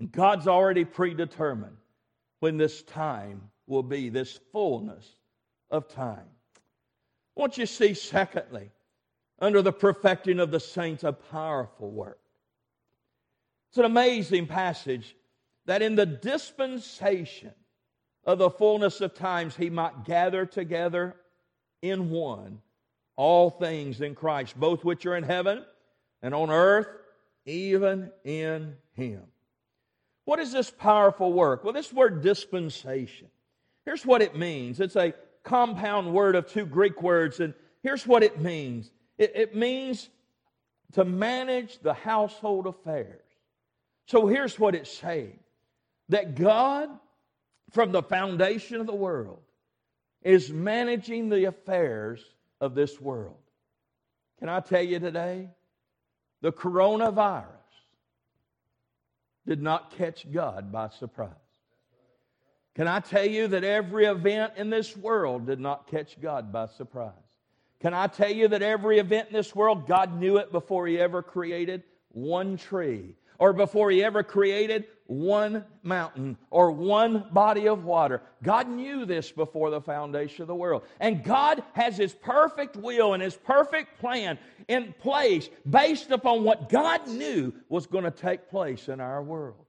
And 0.00 0.10
God's 0.10 0.48
already 0.48 0.84
predetermined 0.84 1.76
when 2.40 2.56
this 2.56 2.82
time 2.82 3.42
will 3.66 3.82
be, 3.82 4.08
this 4.08 4.40
fullness 4.52 5.06
of 5.70 5.88
time. 5.88 6.26
I 7.36 7.40
want 7.40 7.56
you 7.56 7.66
to 7.66 7.72
see, 7.72 7.94
secondly, 7.94 8.70
under 9.40 9.62
the 9.62 9.72
perfecting 9.72 10.38
of 10.38 10.50
the 10.50 10.60
saints, 10.60 11.04
a 11.04 11.12
powerful 11.12 11.90
work. 11.90 12.18
It's 13.70 13.78
an 13.78 13.84
amazing 13.84 14.46
passage 14.46 15.16
that 15.66 15.82
in 15.82 15.94
the 15.94 16.06
dispensation 16.06 17.52
of 18.24 18.38
the 18.38 18.50
fullness 18.50 19.00
of 19.00 19.14
times, 19.14 19.56
he 19.56 19.70
might 19.70 20.04
gather 20.04 20.44
together 20.44 21.14
in 21.82 22.10
one 22.10 22.60
all 23.16 23.50
things 23.50 24.00
in 24.00 24.14
Christ, 24.14 24.58
both 24.58 24.84
which 24.84 25.06
are 25.06 25.16
in 25.16 25.24
heaven 25.24 25.64
and 26.22 26.34
on 26.34 26.50
earth, 26.50 26.88
even 27.46 28.10
in 28.24 28.76
him. 28.94 29.22
What 30.24 30.38
is 30.38 30.52
this 30.52 30.70
powerful 30.70 31.32
work? 31.32 31.64
Well, 31.64 31.72
this 31.72 31.92
word 31.92 32.22
dispensation. 32.22 33.28
Here's 33.84 34.06
what 34.06 34.22
it 34.22 34.36
means 34.36 34.80
it's 34.80 34.96
a 34.96 35.14
compound 35.42 36.12
word 36.12 36.34
of 36.34 36.46
two 36.46 36.66
Greek 36.66 37.02
words, 37.02 37.40
and 37.40 37.54
here's 37.82 38.06
what 38.06 38.22
it 38.22 38.40
means 38.40 38.90
it, 39.20 39.32
it 39.34 39.54
means 39.54 40.08
to 40.94 41.04
manage 41.04 41.78
the 41.80 41.92
household 41.92 42.66
affairs. 42.66 43.22
So 44.06 44.26
here's 44.26 44.58
what 44.58 44.74
it's 44.74 44.90
saying 44.90 45.38
that 46.08 46.34
God, 46.34 46.88
from 47.70 47.92
the 47.92 48.02
foundation 48.02 48.80
of 48.80 48.86
the 48.86 48.94
world, 48.94 49.42
is 50.22 50.50
managing 50.50 51.28
the 51.28 51.44
affairs 51.44 52.24
of 52.60 52.74
this 52.74 53.00
world. 53.00 53.36
Can 54.40 54.48
I 54.48 54.60
tell 54.60 54.82
you 54.82 54.98
today? 54.98 55.50
The 56.40 56.50
coronavirus 56.50 57.44
did 59.46 59.62
not 59.62 59.96
catch 59.96 60.30
God 60.32 60.72
by 60.72 60.88
surprise. 60.88 61.30
Can 62.74 62.88
I 62.88 63.00
tell 63.00 63.26
you 63.26 63.48
that 63.48 63.64
every 63.64 64.06
event 64.06 64.54
in 64.56 64.70
this 64.70 64.96
world 64.96 65.46
did 65.46 65.60
not 65.60 65.88
catch 65.88 66.18
God 66.20 66.50
by 66.50 66.66
surprise? 66.66 67.12
Can 67.80 67.94
I 67.94 68.06
tell 68.08 68.30
you 68.30 68.48
that 68.48 68.62
every 68.62 68.98
event 68.98 69.28
in 69.28 69.34
this 69.34 69.54
world, 69.54 69.86
God 69.86 70.18
knew 70.18 70.36
it 70.36 70.52
before 70.52 70.86
He 70.86 70.98
ever 70.98 71.22
created 71.22 71.82
one 72.10 72.56
tree 72.56 73.14
or 73.38 73.52
before 73.52 73.90
He 73.90 74.04
ever 74.04 74.22
created 74.22 74.84
one 75.06 75.64
mountain 75.82 76.36
or 76.50 76.70
one 76.70 77.24
body 77.32 77.66
of 77.66 77.84
water. 77.84 78.22
God 78.42 78.68
knew 78.68 79.06
this 79.06 79.32
before 79.32 79.70
the 79.70 79.80
foundation 79.80 80.42
of 80.42 80.48
the 80.48 80.54
world. 80.54 80.82
And 81.00 81.24
God 81.24 81.62
has 81.72 81.96
His 81.96 82.12
perfect 82.12 82.76
will 82.76 83.14
and 83.14 83.22
His 83.22 83.34
perfect 83.34 83.98
plan 83.98 84.38
in 84.68 84.94
place 85.00 85.48
based 85.68 86.10
upon 86.10 86.44
what 86.44 86.68
God 86.68 87.08
knew 87.08 87.52
was 87.70 87.86
going 87.86 88.04
to 88.04 88.10
take 88.10 88.50
place 88.50 88.88
in 88.88 89.00
our 89.00 89.22
world. 89.22 89.64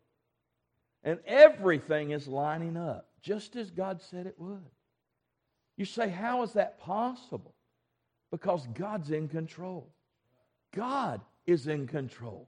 And 1.04 1.20
everything 1.26 2.12
is 2.12 2.28
lining 2.28 2.76
up 2.76 3.08
just 3.24 3.56
as 3.56 3.72
God 3.72 4.02
said 4.02 4.28
it 4.28 4.36
would. 4.38 4.70
You 5.78 5.86
say, 5.86 6.10
How 6.10 6.44
is 6.44 6.54
that 6.54 6.80
possible? 6.80 7.56
Because 8.32 8.66
God's 8.74 9.12
in 9.12 9.28
control. 9.28 9.92
God 10.74 11.22
is 11.46 11.68
in 11.68 11.86
control. 11.88 12.48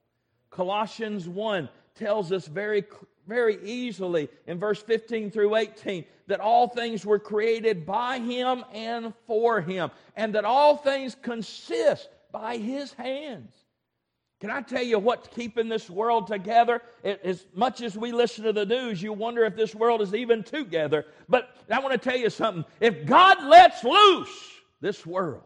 Colossians 0.49 1.27
1 1.27 1.67
tells 1.95 2.31
us 2.31 2.47
very, 2.47 2.83
very 3.27 3.57
easily 3.63 4.29
in 4.47 4.59
verse 4.59 4.81
15 4.81 5.29
through 5.29 5.55
18 5.55 6.05
that 6.27 6.39
all 6.39 6.67
things 6.67 7.05
were 7.05 7.19
created 7.19 7.85
by 7.85 8.19
Him 8.19 8.63
and 8.73 9.13
for 9.27 9.61
Him, 9.61 9.91
and 10.15 10.33
that 10.35 10.45
all 10.45 10.77
things 10.77 11.15
consist 11.21 12.09
by 12.31 12.57
His 12.57 12.93
hands. 12.93 13.53
Can 14.39 14.51
I 14.51 14.61
tell 14.61 14.83
you 14.83 14.99
what's 14.99 15.27
keeping 15.29 15.69
this 15.69 15.89
world 15.89 16.27
together? 16.27 16.81
as 17.03 17.45
much 17.53 17.81
as 17.81 17.97
we 17.97 18.11
listen 18.11 18.43
to 18.43 18.53
the 18.53 18.65
news, 18.65 19.01
you 19.01 19.13
wonder 19.13 19.45
if 19.45 19.55
this 19.55 19.73
world 19.73 20.01
is 20.01 20.13
even 20.13 20.43
together. 20.43 21.05
But 21.29 21.55
I 21.71 21.79
want 21.79 21.93
to 21.93 22.09
tell 22.09 22.17
you 22.17 22.29
something. 22.29 22.65
If 22.81 23.05
God 23.05 23.41
lets 23.45 23.83
loose, 23.83 24.51
this 24.81 25.05
world 25.05 25.43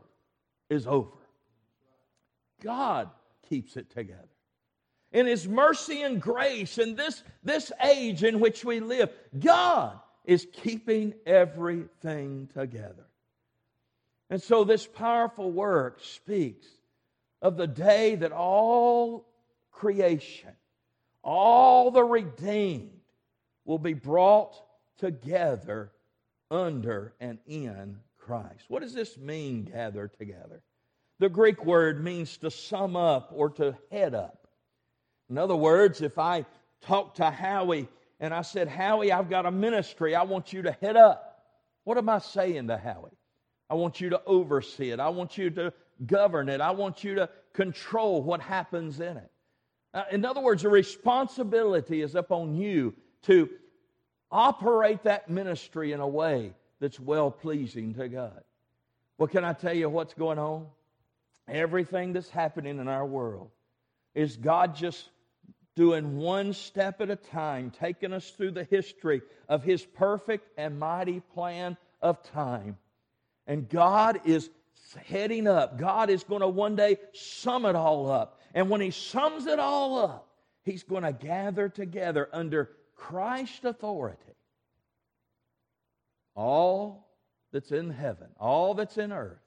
is 0.70 0.88
over. 0.88 1.12
God 2.62 3.10
keeps 3.48 3.78
it 3.78 3.90
together 3.90 4.28
in 5.12 5.26
His 5.26 5.48
mercy 5.48 6.02
and 6.04 6.22
grace 6.22 6.78
in 6.78 6.96
this, 6.96 7.24
this 7.44 7.72
age 7.84 8.24
in 8.24 8.40
which 8.40 8.66
we 8.66 8.80
live, 8.80 9.10
God 9.40 10.00
is 10.26 10.48
keeping 10.52 11.14
everything 11.26 12.50
together. 12.54 13.06
And 14.30 14.42
so 14.42 14.64
this 14.64 14.86
powerful 14.86 15.52
work 15.52 16.04
speaks 16.04 16.68
of 17.42 17.56
the 17.56 17.68
day 17.68 18.16
that 18.16 18.34
all 18.34 19.26
creation, 19.72 20.52
all 21.24 21.92
the 21.92 22.04
redeemed, 22.04 22.92
will 23.64 23.80
be 23.80 23.94
brought 23.94 24.62
together 25.00 25.92
under 26.52 27.14
and 27.20 27.40
in 27.48 28.00
Christ. 28.28 28.66
What 28.68 28.82
does 28.82 28.94
this 28.94 29.18
mean, 29.18 29.64
gather 29.64 30.12
together? 30.20 30.62
The 31.20 31.30
Greek 31.30 31.66
word 31.66 32.04
means 32.04 32.38
to 32.38 32.52
sum 32.52 32.98
up 32.98 33.32
or 33.34 33.50
to 33.52 33.76
head 33.90 34.14
up. 34.14 34.48
In 35.30 35.38
other 35.38 35.56
words, 35.56 36.02
if 36.02 36.20
I 36.20 36.46
talk 36.82 37.16
to 37.16 37.32
Howie 37.32 37.88
and 38.20 38.34
I 38.34 38.42
said, 38.42 38.68
Howie, 38.68 39.14
I've 39.14 39.30
got 39.30 39.46
a 39.46 39.52
ministry 39.52 40.14
I 40.14 40.24
want 40.24 40.52
you 40.52 40.62
to 40.64 40.74
head 40.74 40.98
up, 40.98 41.46
what 41.86 41.98
am 41.98 42.10
I 42.10 42.20
saying 42.20 42.68
to 42.68 42.78
Howie? 42.78 43.18
I 43.70 43.76
want 43.76 44.02
you 44.02 44.10
to 44.10 44.22
oversee 44.26 44.92
it. 44.92 45.00
I 45.00 45.10
want 45.10 45.38
you 45.38 45.50
to 45.52 45.74
govern 46.06 46.50
it. 46.50 46.60
I 46.60 46.72
want 46.72 47.06
you 47.06 47.16
to 47.16 47.30
control 47.54 48.22
what 48.22 48.42
happens 48.42 49.00
in 49.00 49.18
it. 49.18 49.32
Uh, 49.94 50.04
in 50.12 50.26
other 50.26 50.42
words, 50.42 50.64
the 50.64 50.70
responsibility 50.70 52.02
is 52.02 52.16
upon 52.16 52.56
you 52.56 52.94
to 53.24 53.50
operate 54.30 55.04
that 55.04 55.30
ministry 55.30 55.94
in 55.94 56.02
a 56.02 56.08
way 56.08 56.54
that's 56.80 57.00
well 57.00 57.32
pleasing 57.32 57.94
to 57.96 58.08
God. 58.08 58.44
Well, 59.18 59.28
can 59.28 59.44
I 59.44 59.54
tell 59.54 59.74
you 59.74 59.90
what's 59.90 60.14
going 60.14 60.40
on? 60.40 60.68
Everything 61.48 62.14
that's 62.14 62.30
happening 62.30 62.80
in 62.80 62.88
our 62.88 63.06
world 63.06 63.50
is 64.14 64.36
God 64.36 64.76
just 64.76 65.10
doing 65.76 66.18
one 66.18 66.54
step 66.54 67.02
at 67.02 67.10
a 67.10 67.16
time, 67.16 67.72
taking 67.72 68.12
us 68.12 68.30
through 68.32 68.52
the 68.52 68.64
history 68.64 69.22
of 69.48 69.64
His 69.64 69.84
perfect 69.84 70.48
and 70.58 70.80
mighty 70.80 71.20
plan 71.20 71.78
of 72.02 72.22
time. 72.32 72.78
And 73.46 73.70
God 73.70 74.22
is 74.26 74.50
heading 75.06 75.48
up. 75.48 75.78
God 75.78 76.10
is 76.10 76.24
going 76.24 76.42
to 76.42 76.48
one 76.48 76.76
day 76.76 76.98
sum 77.14 77.66
it 77.66 77.76
all 77.76 78.12
up. 78.12 78.42
And 78.54 78.70
when 78.70 78.82
He 78.82 78.92
sums 78.92 79.46
it 79.46 79.60
all 79.60 80.00
up, 80.00 80.28
He's 80.64 80.84
going 80.84 81.04
to 81.04 81.14
gather 81.14 81.70
together 81.70 82.28
under 82.34 82.72
Christ's 82.96 83.64
authority 83.64 84.27
all 86.38 87.10
that's 87.52 87.72
in 87.72 87.90
heaven, 87.90 88.28
all 88.40 88.76
that's 88.76 88.98
in 88.98 89.12
earth, 89.12 89.42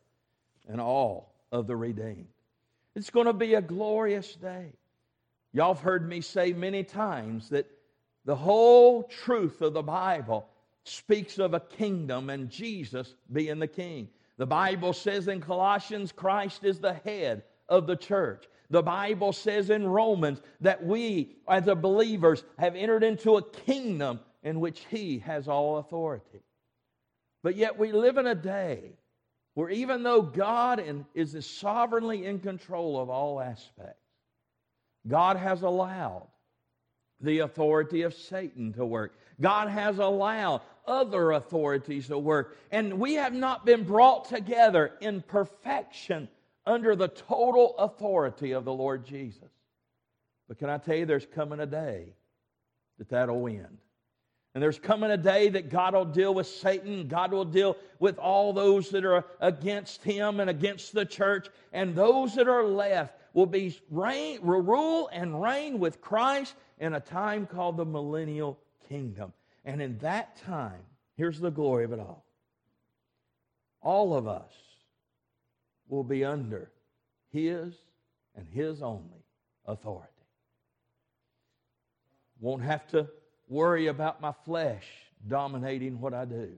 and 0.68 0.80
all 0.80 1.32
of 1.52 1.66
the 1.66 1.76
redeemed. 1.76 2.26
It's 2.96 3.08
going 3.10 3.26
to 3.26 3.32
be 3.32 3.54
a 3.54 3.62
glorious 3.62 4.34
day. 4.34 4.72
Y'all 5.52 5.74
have 5.74 5.82
heard 5.82 6.06
me 6.06 6.20
say 6.20 6.52
many 6.52 6.82
times 6.82 7.48
that 7.50 7.70
the 8.24 8.36
whole 8.36 9.04
truth 9.04 9.62
of 9.62 9.72
the 9.72 9.82
Bible 9.82 10.46
speaks 10.84 11.38
of 11.38 11.54
a 11.54 11.60
kingdom 11.60 12.28
and 12.28 12.50
Jesus 12.50 13.14
being 13.32 13.60
the 13.60 13.66
king. 13.66 14.08
The 14.36 14.46
Bible 14.46 14.92
says 14.92 15.28
in 15.28 15.40
Colossians, 15.40 16.12
Christ 16.12 16.64
is 16.64 16.80
the 16.80 16.94
head 16.94 17.44
of 17.68 17.86
the 17.86 17.96
church. 17.96 18.46
The 18.70 18.82
Bible 18.82 19.32
says 19.32 19.70
in 19.70 19.86
Romans 19.86 20.40
that 20.60 20.84
we, 20.84 21.36
as 21.48 21.64
believers, 21.64 22.44
have 22.58 22.74
entered 22.74 23.04
into 23.04 23.36
a 23.36 23.42
kingdom 23.42 24.20
in 24.42 24.60
which 24.60 24.86
He 24.90 25.18
has 25.20 25.48
all 25.48 25.78
authority. 25.78 26.42
But 27.42 27.56
yet 27.56 27.78
we 27.78 27.92
live 27.92 28.18
in 28.18 28.26
a 28.26 28.34
day 28.34 28.92
where 29.54 29.70
even 29.70 30.02
though 30.02 30.22
God 30.22 30.82
is 31.14 31.46
sovereignly 31.46 32.26
in 32.26 32.38
control 32.40 33.00
of 33.00 33.10
all 33.10 33.40
aspects, 33.40 33.96
God 35.06 35.36
has 35.36 35.62
allowed 35.62 36.28
the 37.20 37.40
authority 37.40 38.02
of 38.02 38.14
Satan 38.14 38.72
to 38.74 38.84
work. 38.84 39.18
God 39.40 39.68
has 39.68 39.98
allowed 39.98 40.62
other 40.86 41.32
authorities 41.32 42.08
to 42.08 42.18
work. 42.18 42.56
And 42.70 42.98
we 42.98 43.14
have 43.14 43.34
not 43.34 43.66
been 43.66 43.84
brought 43.84 44.26
together 44.28 44.92
in 45.00 45.22
perfection 45.22 46.28
under 46.66 46.96
the 46.96 47.08
total 47.08 47.76
authority 47.78 48.52
of 48.52 48.64
the 48.64 48.72
Lord 48.72 49.04
Jesus. 49.04 49.50
But 50.48 50.58
can 50.58 50.70
I 50.70 50.78
tell 50.78 50.96
you, 50.96 51.06
there's 51.06 51.26
coming 51.26 51.60
a 51.60 51.66
day 51.66 52.14
that 52.98 53.08
that'll 53.10 53.46
end. 53.46 53.78
And 54.54 54.62
there's 54.62 54.78
coming 54.80 55.12
a 55.12 55.16
day 55.16 55.48
that 55.50 55.70
God 55.70 55.94
will 55.94 56.04
deal 56.04 56.34
with 56.34 56.46
Satan. 56.46 57.06
God 57.06 57.32
will 57.32 57.44
deal 57.44 57.76
with 58.00 58.18
all 58.18 58.52
those 58.52 58.88
that 58.90 59.04
are 59.04 59.24
against 59.40 60.02
him 60.02 60.40
and 60.40 60.50
against 60.50 60.92
the 60.92 61.04
church. 61.04 61.48
And 61.72 61.94
those 61.94 62.34
that 62.34 62.48
are 62.48 62.64
left 62.64 63.14
will 63.32 63.46
be 63.46 63.78
reign, 63.90 64.40
will 64.42 64.60
rule 64.60 65.08
and 65.12 65.40
reign 65.40 65.78
with 65.78 66.00
Christ 66.00 66.54
in 66.78 66.94
a 66.94 67.00
time 67.00 67.46
called 67.46 67.76
the 67.76 67.84
millennial 67.84 68.58
kingdom. 68.88 69.32
And 69.64 69.80
in 69.80 69.98
that 69.98 70.36
time, 70.36 70.82
here's 71.16 71.38
the 71.38 71.50
glory 71.50 71.84
of 71.84 71.92
it 71.92 72.00
all. 72.00 72.24
All 73.82 74.14
of 74.16 74.26
us 74.26 74.52
will 75.88 76.04
be 76.04 76.24
under 76.24 76.72
his 77.30 77.74
and 78.34 78.48
his 78.48 78.82
only 78.82 79.24
authority. 79.64 80.08
Won't 82.40 82.62
have 82.62 82.86
to 82.88 83.08
worry 83.50 83.88
about 83.88 84.22
my 84.22 84.32
flesh 84.44 84.86
dominating 85.28 86.00
what 86.00 86.14
I 86.14 86.24
do. 86.24 86.52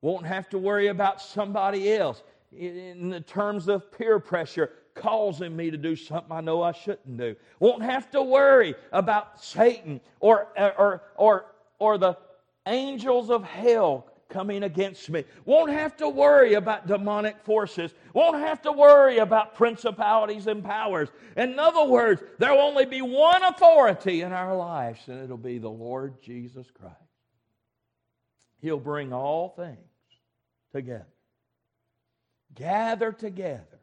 Won't 0.00 0.26
have 0.26 0.48
to 0.50 0.58
worry 0.58 0.86
about 0.86 1.20
somebody 1.20 1.92
else 1.92 2.22
in 2.56 3.10
the 3.10 3.20
terms 3.20 3.68
of 3.68 3.90
peer 3.92 4.18
pressure 4.18 4.70
causing 4.94 5.54
me 5.56 5.70
to 5.70 5.76
do 5.76 5.96
something 5.96 6.30
I 6.30 6.40
know 6.40 6.62
I 6.62 6.72
shouldn't 6.72 7.16
do. 7.16 7.34
Won't 7.58 7.82
have 7.82 8.10
to 8.12 8.22
worry 8.22 8.74
about 8.92 9.42
Satan 9.42 10.00
or, 10.20 10.48
or, 10.56 11.02
or, 11.16 11.46
or 11.78 11.98
the 11.98 12.16
angels 12.66 13.30
of 13.30 13.42
hell 13.42 14.06
coming 14.34 14.64
against 14.64 15.08
me. 15.08 15.24
Won't 15.44 15.70
have 15.70 15.96
to 15.98 16.08
worry 16.08 16.54
about 16.54 16.88
demonic 16.88 17.40
forces. 17.44 17.94
Won't 18.12 18.38
have 18.40 18.60
to 18.62 18.72
worry 18.72 19.18
about 19.18 19.54
principalities 19.54 20.48
and 20.48 20.62
powers. 20.62 21.08
In 21.36 21.56
other 21.58 21.84
words, 21.84 22.20
there 22.38 22.52
will 22.52 22.62
only 22.62 22.84
be 22.84 23.00
one 23.00 23.44
authority 23.44 24.22
in 24.22 24.32
our 24.32 24.56
lives, 24.56 24.98
and 25.06 25.22
it'll 25.22 25.36
be 25.36 25.58
the 25.58 25.70
Lord 25.70 26.20
Jesus 26.20 26.66
Christ. 26.78 26.96
He'll 28.60 28.80
bring 28.80 29.12
all 29.12 29.50
things 29.50 29.78
together. 30.72 31.06
Gather 32.56 33.12
together 33.12 33.80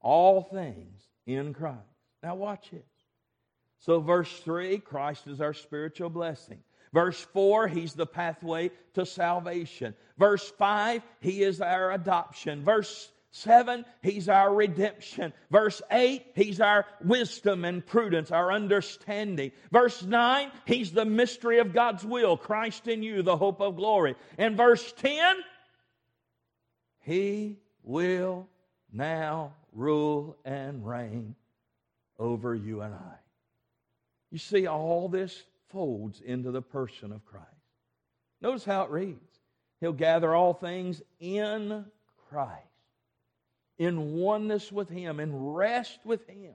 all 0.00 0.42
things 0.42 1.02
in 1.24 1.54
Christ. 1.54 1.78
Now, 2.20 2.34
watch 2.34 2.70
this. 2.72 2.82
So, 3.78 4.00
verse 4.00 4.40
3 4.40 4.78
Christ 4.78 5.28
is 5.28 5.40
our 5.40 5.54
spiritual 5.54 6.10
blessing. 6.10 6.58
Verse 6.94 7.20
4, 7.32 7.66
He's 7.66 7.92
the 7.92 8.06
pathway 8.06 8.70
to 8.94 9.04
salvation. 9.04 9.94
Verse 10.16 10.48
5, 10.56 11.02
He 11.20 11.42
is 11.42 11.60
our 11.60 11.90
adoption. 11.90 12.64
Verse 12.64 13.10
7, 13.32 13.84
He's 14.00 14.28
our 14.28 14.54
redemption. 14.54 15.32
Verse 15.50 15.82
8, 15.90 16.24
He's 16.36 16.60
our 16.60 16.86
wisdom 17.04 17.64
and 17.64 17.84
prudence, 17.84 18.30
our 18.30 18.52
understanding. 18.52 19.50
Verse 19.72 20.04
9, 20.04 20.52
He's 20.66 20.92
the 20.92 21.04
mystery 21.04 21.58
of 21.58 21.72
God's 21.72 22.04
will, 22.04 22.36
Christ 22.36 22.86
in 22.86 23.02
you, 23.02 23.22
the 23.22 23.36
hope 23.36 23.60
of 23.60 23.74
glory. 23.74 24.14
And 24.38 24.56
verse 24.56 24.92
10, 24.98 25.34
He 27.00 27.58
will 27.82 28.46
now 28.92 29.54
rule 29.72 30.36
and 30.44 30.86
reign 30.86 31.34
over 32.20 32.54
you 32.54 32.82
and 32.82 32.94
I. 32.94 33.14
You 34.30 34.38
see, 34.38 34.68
all 34.68 35.08
this 35.08 35.42
folds 35.74 36.22
into 36.22 36.50
the 36.52 36.62
person 36.62 37.12
of 37.12 37.26
Christ. 37.26 37.48
Notice 38.40 38.64
how 38.64 38.84
it 38.84 38.90
reads 38.90 39.40
He'll 39.80 39.92
gather 39.92 40.34
all 40.34 40.54
things 40.54 41.02
in 41.20 41.84
Christ, 42.30 42.62
in 43.76 44.14
oneness 44.14 44.72
with 44.72 44.88
Him, 44.88 45.20
in 45.20 45.34
rest 45.52 45.98
with 46.04 46.26
Him. 46.26 46.54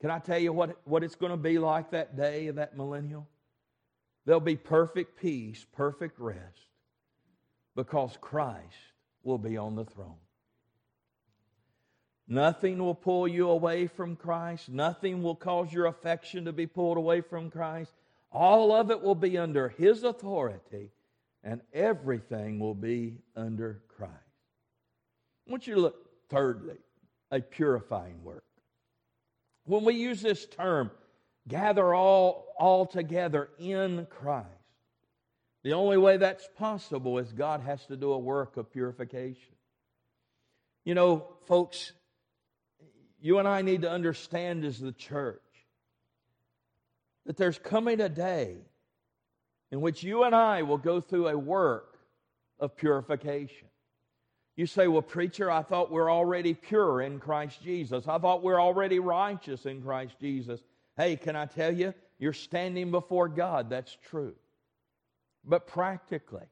Can 0.00 0.10
I 0.10 0.18
tell 0.18 0.38
you 0.38 0.52
what, 0.52 0.76
what 0.84 1.02
it's 1.02 1.14
going 1.14 1.32
to 1.32 1.36
be 1.36 1.58
like 1.58 1.90
that 1.92 2.16
day 2.16 2.48
of 2.48 2.56
that 2.56 2.76
millennial? 2.76 3.26
There'll 4.24 4.40
be 4.40 4.56
perfect 4.56 5.20
peace, 5.20 5.64
perfect 5.72 6.20
rest, 6.20 6.66
because 7.74 8.16
Christ 8.20 8.76
will 9.24 9.38
be 9.38 9.56
on 9.56 9.74
the 9.74 9.84
throne. 9.84 10.14
Nothing 12.28 12.78
will 12.78 12.94
pull 12.94 13.26
you 13.26 13.50
away 13.50 13.86
from 13.88 14.16
Christ. 14.16 14.68
Nothing 14.68 15.22
will 15.22 15.34
cause 15.34 15.72
your 15.72 15.86
affection 15.86 16.44
to 16.44 16.52
be 16.52 16.66
pulled 16.66 16.96
away 16.96 17.20
from 17.20 17.50
Christ. 17.50 17.92
All 18.32 18.72
of 18.72 18.90
it 18.90 19.02
will 19.02 19.14
be 19.14 19.36
under 19.36 19.68
His 19.68 20.04
authority, 20.04 20.90
and 21.44 21.60
everything 21.72 22.58
will 22.58 22.74
be 22.74 23.18
under 23.36 23.82
Christ. 23.88 24.14
I 25.46 25.50
want 25.50 25.66
you 25.66 25.74
to 25.74 25.80
look, 25.80 26.08
thirdly, 26.30 26.78
a 27.30 27.40
purifying 27.40 28.22
work. 28.24 28.44
When 29.64 29.84
we 29.84 29.94
use 29.94 30.22
this 30.22 30.46
term, 30.46 30.90
gather 31.46 31.94
all, 31.94 32.46
all 32.58 32.86
together 32.86 33.50
in 33.58 34.06
Christ, 34.06 34.48
the 35.62 35.74
only 35.74 35.98
way 35.98 36.16
that's 36.16 36.48
possible 36.56 37.18
is 37.18 37.32
God 37.32 37.60
has 37.60 37.84
to 37.86 37.96
do 37.96 38.12
a 38.12 38.18
work 38.18 38.56
of 38.56 38.72
purification. 38.72 39.54
You 40.84 40.94
know, 40.94 41.28
folks, 41.46 41.92
you 43.20 43.38
and 43.38 43.46
I 43.46 43.62
need 43.62 43.82
to 43.82 43.90
understand 43.90 44.64
as 44.64 44.80
the 44.80 44.92
church 44.92 45.40
that 47.26 47.36
there's 47.36 47.58
coming 47.58 48.00
a 48.00 48.08
day 48.08 48.56
in 49.70 49.80
which 49.80 50.02
you 50.02 50.24
and 50.24 50.34
I 50.34 50.62
will 50.62 50.78
go 50.78 51.00
through 51.00 51.28
a 51.28 51.38
work 51.38 51.98
of 52.58 52.76
purification. 52.76 53.68
You 54.56 54.66
say, 54.66 54.86
Well, 54.86 55.02
preacher, 55.02 55.50
I 55.50 55.62
thought 55.62 55.90
we're 55.90 56.12
already 56.12 56.54
pure 56.54 57.00
in 57.00 57.18
Christ 57.18 57.62
Jesus. 57.62 58.06
I 58.06 58.18
thought 58.18 58.42
we're 58.42 58.60
already 58.60 58.98
righteous 58.98 59.66
in 59.66 59.82
Christ 59.82 60.14
Jesus. 60.20 60.60
Hey, 60.96 61.16
can 61.16 61.36
I 61.36 61.46
tell 61.46 61.72
you? 61.72 61.94
You're 62.18 62.34
standing 62.34 62.90
before 62.90 63.28
God. 63.28 63.70
That's 63.70 63.96
true. 64.10 64.34
But 65.44 65.66
practically, 65.66 66.46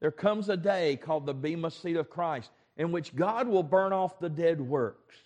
there 0.00 0.12
comes 0.12 0.48
a 0.48 0.56
day 0.56 0.96
called 0.96 1.26
the 1.26 1.34
Bema 1.34 1.70
Seat 1.70 1.96
of 1.96 2.08
Christ 2.08 2.50
in 2.76 2.92
which 2.92 3.16
God 3.16 3.48
will 3.48 3.62
burn 3.62 3.92
off 3.92 4.20
the 4.20 4.28
dead 4.28 4.60
works. 4.60 5.16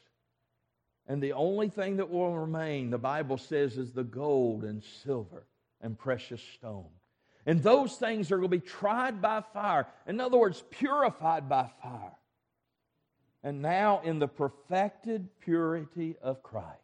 And 1.10 1.20
the 1.20 1.32
only 1.32 1.68
thing 1.68 1.96
that 1.96 2.08
will 2.08 2.38
remain, 2.38 2.90
the 2.90 2.96
Bible 2.96 3.36
says, 3.36 3.76
is 3.76 3.90
the 3.90 4.04
gold 4.04 4.62
and 4.62 4.80
silver 5.02 5.44
and 5.80 5.98
precious 5.98 6.40
stone. 6.40 6.86
And 7.44 7.60
those 7.64 7.96
things 7.96 8.30
are 8.30 8.36
going 8.36 8.48
to 8.48 8.58
be 8.58 8.60
tried 8.60 9.20
by 9.20 9.42
fire. 9.52 9.88
In 10.06 10.20
other 10.20 10.38
words, 10.38 10.62
purified 10.70 11.48
by 11.48 11.68
fire. 11.82 12.16
And 13.42 13.60
now, 13.60 14.02
in 14.04 14.20
the 14.20 14.28
perfected 14.28 15.26
purity 15.40 16.14
of 16.22 16.44
Christ, 16.44 16.78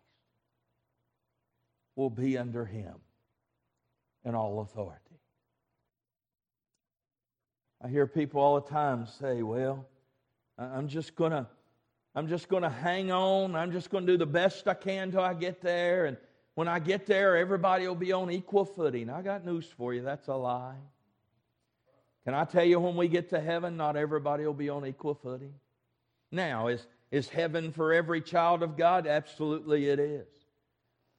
will 1.95 2.11
be 2.11 2.37
under 2.37 2.65
Him 2.65 2.97
in 4.25 4.35
all 4.35 4.59
authority. 4.59 5.21
I 7.81 7.87
hear 7.87 8.09
people 8.09 8.41
all 8.41 8.61
the 8.61 8.69
time 8.69 9.07
say, 9.21 9.43
well, 9.45 9.87
I'm 10.59 10.89
just 10.89 11.15
going 11.15 11.31
to 11.31 11.47
I'm 12.17 12.29
just 12.29 12.49
going 12.49 12.63
to 12.63 12.71
hang 12.71 13.13
on. 13.13 13.55
I'm 13.55 13.73
just 13.73 13.91
going 13.91 14.07
to 14.07 14.13
do 14.15 14.17
the 14.17 14.25
best 14.25 14.67
I 14.67 14.73
can 14.73 15.11
till 15.11 15.21
I 15.21 15.35
get 15.35 15.61
there. 15.61 16.07
And 16.07 16.17
when 16.55 16.67
I 16.67 16.79
get 16.79 17.05
there, 17.05 17.37
everybody 17.37 17.87
will 17.87 17.95
be 17.95 18.11
on 18.13 18.31
equal 18.31 18.65
footing. 18.65 19.11
I 19.11 19.21
got 19.21 19.45
news 19.45 19.67
for 19.77 19.93
you. 19.93 20.01
That's 20.01 20.27
a 20.29 20.35
lie. 20.35 20.79
Can 22.25 22.33
I 22.33 22.45
tell 22.45 22.65
you 22.65 22.81
when 22.81 22.97
we 22.97 23.09
get 23.09 23.29
to 23.31 23.41
heaven, 23.41 23.77
not 23.77 23.97
everybody 23.97 24.47
will 24.47 24.55
be 24.55 24.71
on 24.71 24.87
equal 24.87 25.15
footing? 25.15 25.53
Now, 26.33 26.69
is, 26.69 26.87
is 27.11 27.29
heaven 27.29 27.71
for 27.71 27.93
every 27.93 28.23
child 28.23 28.63
of 28.63 28.79
God? 28.79 29.07
Absolutely 29.07 29.91
it 29.91 29.99
is. 29.99 30.27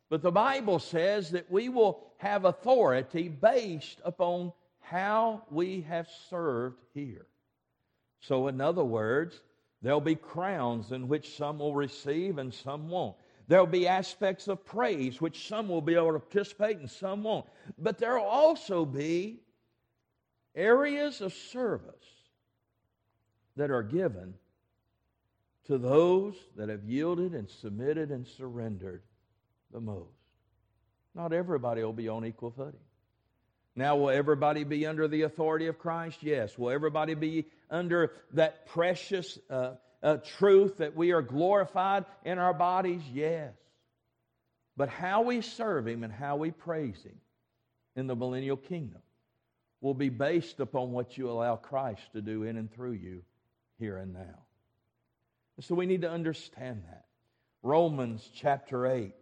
But 0.09 0.23
the 0.23 0.31
Bible 0.31 0.79
says 0.79 1.29
that 1.29 1.51
we 1.51 1.69
will 1.69 2.11
have 2.17 2.45
authority 2.45 3.27
based 3.27 4.01
upon 4.03 4.51
how 4.79 5.43
we 5.51 5.81
have 5.81 6.07
served 6.31 6.81
here. 6.95 7.27
So, 8.21 8.47
in 8.47 8.59
other 8.61 8.83
words, 8.83 9.39
there'll 9.81 10.01
be 10.01 10.15
crowns 10.15 10.91
in 10.91 11.07
which 11.07 11.35
some 11.35 11.59
will 11.59 11.73
receive 11.73 12.37
and 12.37 12.53
some 12.53 12.89
won't. 12.89 13.15
There'll 13.47 13.65
be 13.65 13.87
aspects 13.87 14.47
of 14.47 14.65
praise 14.65 15.21
which 15.21 15.47
some 15.47 15.69
will 15.69 15.81
be 15.81 15.95
able 15.95 16.13
to 16.13 16.19
participate 16.19 16.77
and 16.77 16.89
some 16.89 17.23
won't. 17.23 17.45
But 17.77 17.97
there'll 17.97 18.25
also 18.25 18.85
be 18.85 19.39
areas 20.55 21.21
of 21.21 21.33
service 21.33 21.93
that 23.55 23.71
are 23.71 23.83
given 23.83 24.33
to 25.65 25.77
those 25.77 26.35
that 26.55 26.69
have 26.69 26.83
yielded 26.83 27.33
and 27.33 27.49
submitted 27.49 28.11
and 28.11 28.25
surrendered 28.25 29.03
the 29.71 29.79
most. 29.79 30.09
Not 31.13 31.33
everybody 31.33 31.83
will 31.83 31.93
be 31.93 32.07
on 32.07 32.25
equal 32.25 32.51
footing. 32.51 32.79
Now, 33.77 33.95
will 33.95 34.09
everybody 34.09 34.63
be 34.63 34.87
under 34.87 35.07
the 35.07 35.21
authority 35.21 35.67
of 35.67 35.77
Christ? 35.77 36.23
Yes. 36.23 36.57
Will 36.57 36.71
everybody 36.71 37.13
be 37.13 37.45
under 37.69 38.11
that 38.33 38.65
precious 38.65 39.37
uh, 39.51 39.75
uh, 40.01 40.17
truth 40.39 40.77
that 40.77 40.95
we 40.95 41.11
are 41.11 41.21
glorified 41.21 42.05
in 42.25 42.39
our 42.39 42.55
bodies? 42.55 43.03
Yes. 43.13 43.53
But 44.75 44.89
how 44.89 45.21
we 45.21 45.41
serve 45.41 45.87
Him 45.87 46.03
and 46.03 46.11
how 46.11 46.37
we 46.37 46.49
praise 46.49 46.99
Him 47.03 47.19
in 47.95 48.07
the 48.07 48.15
millennial 48.15 48.57
kingdom 48.57 49.01
will 49.79 49.93
be 49.93 50.09
based 50.09 50.59
upon 50.59 50.91
what 50.91 51.15
you 51.15 51.29
allow 51.29 51.55
Christ 51.55 52.01
to 52.13 52.21
do 52.21 52.43
in 52.43 52.57
and 52.57 52.73
through 52.73 52.93
you 52.93 53.21
here 53.77 53.97
and 53.97 54.11
now. 54.11 54.39
so 55.59 55.75
we 55.75 55.85
need 55.85 56.01
to 56.01 56.09
understand 56.09 56.81
that. 56.89 57.05
Romans 57.61 58.27
chapter 58.33 58.87
8. 58.87 59.13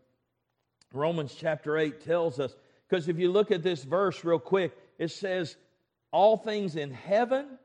Romans 0.94 1.36
chapter 1.38 1.78
8 1.78 2.06
tells 2.06 2.40
us 2.40 2.56
because 2.90 3.08
if 3.08 3.18
you 3.18 3.32
look 3.32 3.52
at 3.52 3.64
this 3.64 3.84
verse 3.84 4.24
real 4.24 4.40
quick, 4.40 4.78
it 4.98 5.12
says, 5.12 5.56
all 6.12 6.38
things 6.38 6.76
in 6.76 6.92
heaven 6.92 7.58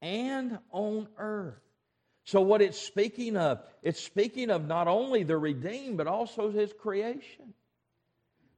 and 0.00 0.58
on 0.70 1.08
earth. 1.18 1.60
So, 2.24 2.40
what 2.40 2.62
it's 2.62 2.78
speaking 2.78 3.36
of, 3.36 3.62
it's 3.82 4.00
speaking 4.00 4.50
of 4.50 4.66
not 4.66 4.86
only 4.86 5.24
the 5.24 5.36
redeemed, 5.36 5.96
but 5.96 6.06
also 6.06 6.50
his 6.50 6.72
creation. 6.72 7.54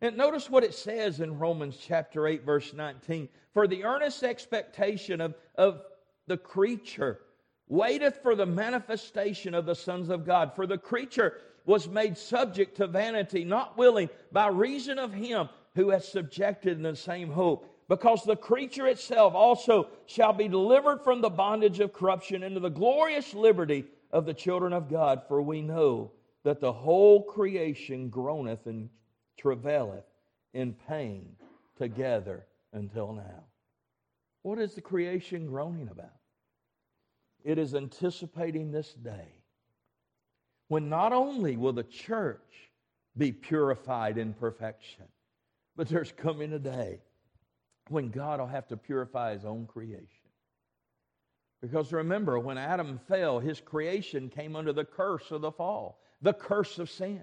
And 0.02 0.16
notice 0.16 0.50
what 0.50 0.64
it 0.64 0.74
says 0.74 1.20
in 1.20 1.38
Romans 1.38 1.78
chapter 1.80 2.26
8, 2.26 2.44
verse 2.44 2.74
19. 2.74 3.28
For 3.54 3.68
the 3.68 3.84
earnest 3.84 4.24
expectation 4.24 5.20
of, 5.20 5.34
of 5.54 5.80
the 6.26 6.36
creature 6.36 7.20
waiteth 7.68 8.18
for 8.22 8.34
the 8.34 8.44
manifestation 8.44 9.54
of 9.54 9.64
the 9.64 9.76
sons 9.76 10.10
of 10.10 10.26
God. 10.26 10.54
For 10.56 10.66
the 10.66 10.76
creature 10.76 11.38
was 11.64 11.88
made 11.88 12.18
subject 12.18 12.76
to 12.78 12.88
vanity, 12.88 13.44
not 13.44 13.78
willing, 13.78 14.10
by 14.32 14.48
reason 14.48 14.98
of 14.98 15.12
him 15.12 15.48
who 15.74 15.90
has 15.90 16.06
subjected 16.06 16.76
in 16.76 16.82
the 16.82 16.96
same 16.96 17.30
hope. 17.30 17.68
Because 17.88 18.24
the 18.24 18.37
creature 18.37 18.87
itself 18.87 19.35
also 19.35 19.88
shall 20.06 20.32
be 20.32 20.48
delivered 20.48 21.02
from 21.02 21.20
the 21.20 21.30
bondage 21.30 21.80
of 21.80 21.92
corruption 21.92 22.42
into 22.42 22.61
the 22.61 22.70
glorious 22.70 23.35
liberty 23.35 23.85
of 24.11 24.24
the 24.24 24.35
children 24.35 24.72
of 24.72 24.88
God. 24.88 25.22
For 25.28 25.42
we 25.42 25.61
know 25.61 26.12
that 26.44 26.61
the 26.61 26.72
whole 26.72 27.22
creation 27.22 28.08
groaneth 28.08 28.66
and 28.66 28.88
travaileth 29.37 30.04
in 30.54 30.74
pain 30.88 31.37
together 31.76 32.46
until 32.72 33.12
now. 33.12 33.44
What 34.42 34.58
is 34.58 34.74
the 34.74 34.80
creation 34.80 35.46
groaning 35.46 35.88
about? 35.88 36.18
It 37.44 37.58
is 37.58 37.74
anticipating 37.74 38.70
this 38.70 38.94
day 38.94 39.42
when 40.68 40.88
not 40.88 41.12
only 41.12 41.56
will 41.56 41.72
the 41.72 41.82
church 41.82 42.70
be 43.16 43.32
purified 43.32 44.16
in 44.16 44.32
perfection, 44.32 45.04
but 45.76 45.88
there's 45.88 46.12
coming 46.12 46.52
a 46.52 46.58
day 46.58 47.00
when 47.88 48.11
God 48.11 48.40
will 48.40 48.46
have 48.46 48.68
to 48.68 48.76
purify 48.76 49.32
his 49.32 49.44
own 49.44 49.66
creation. 49.66 50.06
Because 51.61 51.92
remember, 51.92 52.38
when 52.38 52.58
Adam 52.58 52.98
fell, 53.08 53.38
his 53.38 53.61
creation 53.61 54.28
came 54.28 54.56
under 54.56 54.72
the 54.72 54.85
curse 54.85 55.30
of 55.30 55.40
the 55.40 55.52
fall, 55.52 56.00
the 56.20 56.32
curse 56.32 56.78
of 56.78 56.90
sin. 56.90 57.22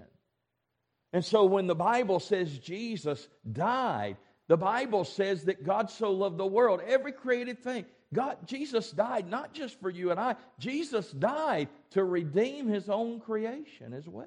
And 1.12 1.24
so 1.24 1.44
when 1.44 1.66
the 1.66 1.74
Bible 1.74 2.20
says 2.20 2.58
Jesus 2.58 3.28
died, 3.52 4.16
the 4.48 4.56
Bible 4.56 5.04
says 5.04 5.44
that 5.44 5.64
God 5.64 5.90
so 5.90 6.10
loved 6.10 6.38
the 6.38 6.46
world, 6.46 6.80
every 6.86 7.12
created 7.12 7.62
thing. 7.62 7.84
God, 8.12 8.38
Jesus 8.46 8.90
died 8.90 9.28
not 9.28 9.52
just 9.52 9.78
for 9.80 9.90
you 9.90 10.10
and 10.10 10.18
I, 10.18 10.36
Jesus 10.58 11.10
died 11.12 11.68
to 11.90 12.02
redeem 12.02 12.66
his 12.66 12.88
own 12.88 13.20
creation 13.20 13.92
as 13.92 14.08
well. 14.08 14.26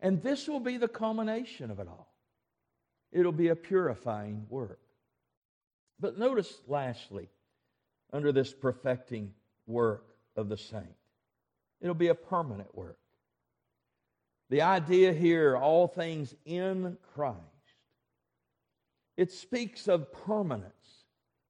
And 0.00 0.22
this 0.22 0.46
will 0.46 0.60
be 0.60 0.76
the 0.76 0.86
culmination 0.86 1.70
of 1.70 1.80
it 1.80 1.88
all. 1.88 2.13
It'll 3.14 3.32
be 3.32 3.48
a 3.48 3.56
purifying 3.56 4.44
work. 4.50 4.80
But 6.00 6.18
notice, 6.18 6.52
lastly, 6.66 7.28
under 8.12 8.32
this 8.32 8.52
perfecting 8.52 9.32
work 9.66 10.04
of 10.36 10.48
the 10.48 10.58
saint, 10.58 10.96
it'll 11.80 11.94
be 11.94 12.08
a 12.08 12.14
permanent 12.14 12.74
work. 12.76 12.98
The 14.50 14.62
idea 14.62 15.12
here, 15.12 15.56
all 15.56 15.86
things 15.86 16.34
in 16.44 16.98
Christ, 17.14 17.38
it 19.16 19.30
speaks 19.30 19.86
of 19.86 20.12
permanence 20.12 20.72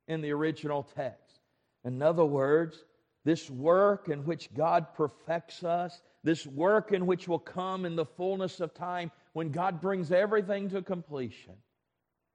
in 0.07 0.21
the 0.21 0.33
original 0.33 0.83
text. 0.95 1.41
In 1.83 2.03
other 2.03 2.27
words, 2.27 2.85
this 3.25 3.51
work 3.51 4.09
in 4.09 4.25
which 4.25 4.53
God 4.55 4.87
perfects 4.95 5.65
us, 5.65 6.03
this 6.23 6.47
work 6.47 6.93
in 6.93 7.07
which 7.07 7.27
will 7.27 7.39
come 7.39 7.85
in 7.87 7.97
the 7.97 8.05
fullness 8.05 8.61
of 8.61 8.75
time 8.75 9.11
when 9.33 9.51
God 9.51 9.81
brings 9.81 10.13
everything 10.13 10.71
to 10.71 10.83
completion, 10.83 11.55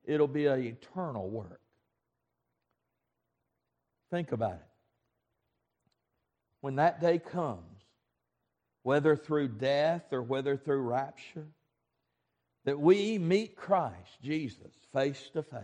it'll 0.04 0.28
be 0.28 0.48
an 0.48 0.64
eternal 0.64 1.30
work. 1.30 1.62
Think 4.12 4.32
about 4.32 4.54
it. 4.54 4.62
When 6.62 6.76
that 6.76 7.00
day 7.00 7.20
comes, 7.20 7.64
whether 8.84 9.16
through 9.16 9.50
death 9.50 10.12
or 10.12 10.24
whether 10.24 10.58
through 10.58 10.82
rapture, 10.82 11.48
that 12.66 12.80
we 12.80 13.18
meet 13.18 13.56
Christ 13.56 14.22
Jesus 14.22 14.74
face 14.92 15.30
to 15.34 15.44
face. 15.44 15.62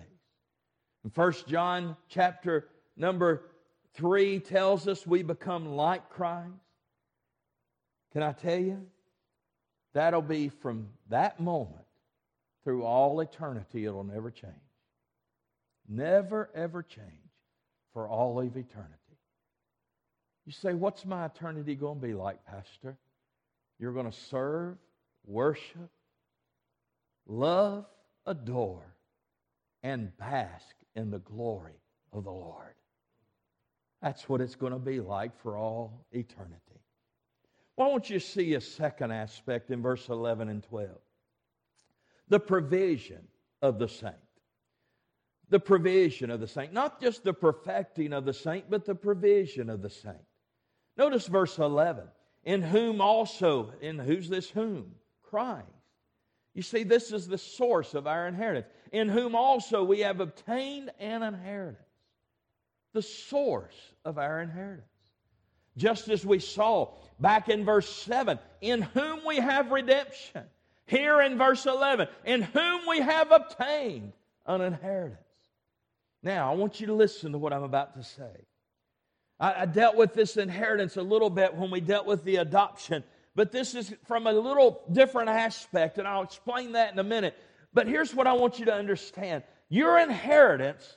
And 1.03 1.11
1 1.13 1.33
John 1.47 1.97
chapter 2.07 2.69
number 2.95 3.49
3 3.95 4.39
tells 4.39 4.88
us 4.88 5.08
we 5.08 5.23
become 5.23 5.75
like 5.75 6.10
Christ. 6.10 6.51
Can 8.12 8.23
I 8.23 8.34
tell 8.34 8.60
you? 8.60 8.86
That'll 9.93 10.21
be 10.21 10.49
from 10.49 10.88
that 11.10 11.39
moment 11.39 11.86
through 12.63 12.84
all 12.84 13.19
eternity. 13.21 13.86
It'll 13.86 14.03
never 14.03 14.31
change. 14.31 14.53
Never, 15.88 16.49
ever 16.53 16.84
change 16.84 17.08
for 17.93 18.08
all 18.10 18.39
of 18.39 18.58
eternity. 18.58 18.99
You 20.45 20.51
say, 20.51 20.73
What's 20.73 21.05
my 21.05 21.25
eternity 21.25 21.75
going 21.75 21.99
to 21.99 22.08
be 22.08 22.13
like, 22.13 22.45
Pastor? 22.45 22.97
You're 23.79 23.93
going 23.93 24.10
to 24.10 24.17
serve, 24.17 24.77
worship, 25.25 25.89
love, 27.27 27.86
adore, 28.25 28.95
and 29.84 30.15
bask 30.17 30.75
in 30.95 31.12
the 31.12 31.19
glory 31.19 31.79
of 32.13 32.23
the 32.23 32.31
Lord. 32.31 32.75
That's 34.05 34.29
what 34.29 34.39
it's 34.39 34.53
going 34.53 34.71
to 34.71 34.77
be 34.77 34.99
like 34.99 35.35
for 35.41 35.57
all 35.57 36.05
eternity. 36.11 36.79
Why 37.73 37.89
don't 37.89 38.07
you 38.07 38.19
see 38.19 38.53
a 38.53 38.61
second 38.61 39.11
aspect 39.11 39.71
in 39.71 39.81
verse 39.81 40.09
11 40.09 40.47
and 40.47 40.61
12? 40.61 40.91
The 42.27 42.39
provision 42.39 43.27
of 43.63 43.79
the 43.79 43.87
saint. 43.87 44.13
The 45.49 45.59
provision 45.59 46.29
of 46.29 46.39
the 46.39 46.47
saint. 46.47 46.71
Not 46.71 47.01
just 47.01 47.23
the 47.23 47.33
perfecting 47.33 48.13
of 48.13 48.25
the 48.25 48.33
saint, 48.33 48.69
but 48.69 48.85
the 48.85 48.93
provision 48.93 49.71
of 49.71 49.81
the 49.81 49.89
saint. 49.89 50.23
Notice 50.97 51.25
verse 51.25 51.57
11 51.57 52.03
in 52.43 52.61
whom 52.61 53.01
also, 53.01 53.73
in 53.81 53.97
who's 53.97 54.29
this 54.29 54.51
whom? 54.51 54.91
Christ. 55.23 55.65
You 56.53 56.61
see, 56.61 56.83
this 56.83 57.11
is 57.11 57.27
the 57.27 57.39
source 57.39 57.95
of 57.95 58.05
our 58.05 58.27
inheritance. 58.27 58.67
In 58.91 59.09
whom 59.09 59.35
also 59.35 59.83
we 59.83 60.01
have 60.01 60.19
obtained 60.19 60.91
an 60.99 61.23
inheritance. 61.23 61.79
The 62.95 63.01
source 63.01 63.75
of 64.05 64.17
our 64.17 64.41
inheritance. 64.41 64.88
Just 65.75 66.08
as 66.08 66.25
we 66.25 66.39
saw 66.39 66.93
back 67.19 67.49
in 67.49 67.65
verse 67.65 67.89
7, 67.89 68.39
in 68.62 68.84
whom 68.84 69.19
we 69.27 69.36
have 69.36 69.69
redemption. 69.69 70.43
Here 70.86 71.19
in 71.19 71.38
verse 71.38 71.65
11, 71.65 72.08
in 72.23 72.41
whom 72.41 72.88
we 72.88 73.01
have 73.01 73.34
obtained 73.34 74.13
an 74.45 74.62
inheritance. 74.62 75.19
Now, 76.23 76.49
I 76.49 76.55
want 76.55 76.79
you 76.79 76.88
to 76.88 76.93
listen 76.93 77.34
to 77.34 77.38
what 77.38 77.51
I'm 77.51 77.63
about 77.63 77.95
to 77.95 78.03
say. 78.03 78.45
I, 79.41 79.63
I 79.63 79.65
dealt 79.65 79.97
with 79.97 80.13
this 80.13 80.38
inheritance 80.38 80.95
a 80.95 81.01
little 81.01 81.29
bit 81.29 81.53
when 81.53 81.71
we 81.71 81.81
dealt 81.81 82.05
with 82.05 82.23
the 82.23 82.38
adoption, 82.38 83.03
but 83.36 83.51
this 83.51 83.75
is 83.75 83.93
from 84.05 84.25
a 84.25 84.31
little 84.31 84.84
different 84.89 85.27
aspect, 85.27 85.97
and 85.97 86.08
I'll 86.08 86.23
explain 86.23 86.71
that 86.71 86.93
in 86.93 86.99
a 86.99 87.03
minute. 87.03 87.36
But 87.73 87.88
here's 87.88 88.15
what 88.15 88.25
I 88.25 88.31
want 88.31 88.58
you 88.58 88.63
to 88.67 88.73
understand 88.73 89.43
your 89.67 89.99
inheritance 89.99 90.95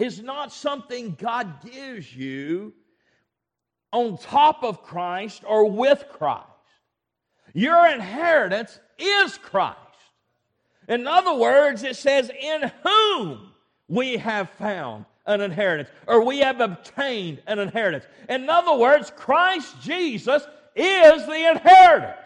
is 0.00 0.20
not 0.22 0.52
something 0.52 1.16
God 1.18 1.62
gives 1.62 2.14
you 2.14 2.72
on 3.92 4.18
top 4.18 4.62
of 4.62 4.82
Christ 4.82 5.42
or 5.46 5.70
with 5.70 6.04
Christ. 6.10 6.44
Your 7.54 7.86
inheritance 7.86 8.78
is 8.98 9.38
Christ. 9.38 9.76
In 10.88 11.06
other 11.06 11.34
words, 11.34 11.82
it 11.82 11.96
says, 11.96 12.30
In 12.40 12.70
whom 12.82 13.52
we 13.88 14.16
have 14.16 14.50
found 14.50 15.04
an 15.26 15.40
inheritance, 15.40 15.90
or 16.06 16.24
we 16.24 16.38
have 16.38 16.60
obtained 16.60 17.42
an 17.46 17.58
inheritance. 17.58 18.06
In 18.28 18.48
other 18.48 18.74
words, 18.74 19.12
Christ 19.14 19.80
Jesus 19.82 20.46
is 20.74 21.26
the 21.26 21.50
inheritance. 21.50 22.16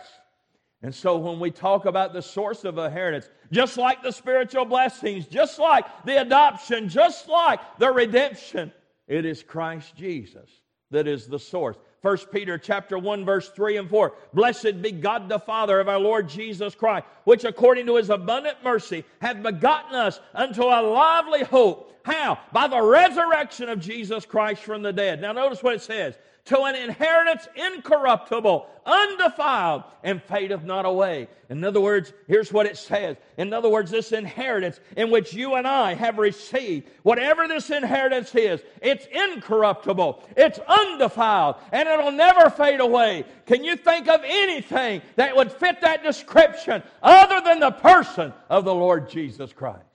And 0.82 0.94
so 0.94 1.16
when 1.16 1.38
we 1.38 1.50
talk 1.50 1.84
about 1.84 2.12
the 2.12 2.22
source 2.22 2.64
of 2.64 2.76
inheritance, 2.76 3.28
just 3.52 3.76
like 3.76 4.02
the 4.02 4.10
spiritual 4.10 4.64
blessings, 4.64 5.26
just 5.26 5.58
like 5.58 5.84
the 6.04 6.20
adoption, 6.20 6.88
just 6.88 7.28
like 7.28 7.60
the 7.78 7.90
redemption, 7.90 8.72
it 9.06 9.24
is 9.24 9.42
Christ 9.42 9.94
Jesus 9.94 10.50
that 10.90 11.06
is 11.06 11.26
the 11.26 11.38
source. 11.38 11.76
1 12.02 12.16
Peter 12.32 12.58
chapter 12.58 12.98
1 12.98 13.24
verse 13.24 13.48
3 13.50 13.76
and 13.76 13.88
4. 13.88 14.12
Blessed 14.34 14.82
be 14.82 14.90
God 14.90 15.28
the 15.28 15.38
Father 15.38 15.78
of 15.78 15.88
our 15.88 16.00
Lord 16.00 16.28
Jesus 16.28 16.74
Christ, 16.74 17.06
which 17.24 17.44
according 17.44 17.86
to 17.86 17.96
his 17.96 18.10
abundant 18.10 18.56
mercy 18.64 19.04
hath 19.20 19.40
begotten 19.42 19.94
us 19.94 20.20
unto 20.34 20.62
a 20.62 20.82
lively 20.82 21.44
hope. 21.44 22.01
How? 22.04 22.38
By 22.52 22.68
the 22.68 22.82
resurrection 22.82 23.68
of 23.68 23.80
Jesus 23.80 24.26
Christ 24.26 24.62
from 24.62 24.82
the 24.82 24.92
dead. 24.92 25.20
Now 25.20 25.32
notice 25.32 25.62
what 25.62 25.74
it 25.74 25.82
says 25.82 26.14
to 26.44 26.62
an 26.62 26.74
inheritance 26.74 27.46
incorruptible, 27.54 28.66
undefiled, 28.84 29.84
and 30.02 30.20
fadeth 30.20 30.64
not 30.64 30.84
away. 30.84 31.28
In 31.48 31.62
other 31.62 31.80
words, 31.80 32.12
here's 32.26 32.52
what 32.52 32.66
it 32.66 32.76
says. 32.76 33.16
In 33.36 33.52
other 33.52 33.68
words, 33.68 33.92
this 33.92 34.10
inheritance 34.10 34.80
in 34.96 35.10
which 35.12 35.32
you 35.32 35.54
and 35.54 35.68
I 35.68 35.94
have 35.94 36.18
received, 36.18 36.88
whatever 37.04 37.46
this 37.46 37.70
inheritance 37.70 38.34
is, 38.34 38.60
it's 38.80 39.06
incorruptible, 39.06 40.24
it's 40.36 40.58
undefiled, 40.66 41.56
and 41.70 41.88
it'll 41.88 42.10
never 42.10 42.50
fade 42.50 42.80
away. 42.80 43.24
Can 43.46 43.62
you 43.62 43.76
think 43.76 44.08
of 44.08 44.22
anything 44.24 45.02
that 45.14 45.36
would 45.36 45.52
fit 45.52 45.80
that 45.82 46.02
description 46.02 46.82
other 47.04 47.40
than 47.40 47.60
the 47.60 47.70
person 47.70 48.32
of 48.50 48.64
the 48.64 48.74
Lord 48.74 49.08
Jesus 49.08 49.52
Christ? 49.52 49.86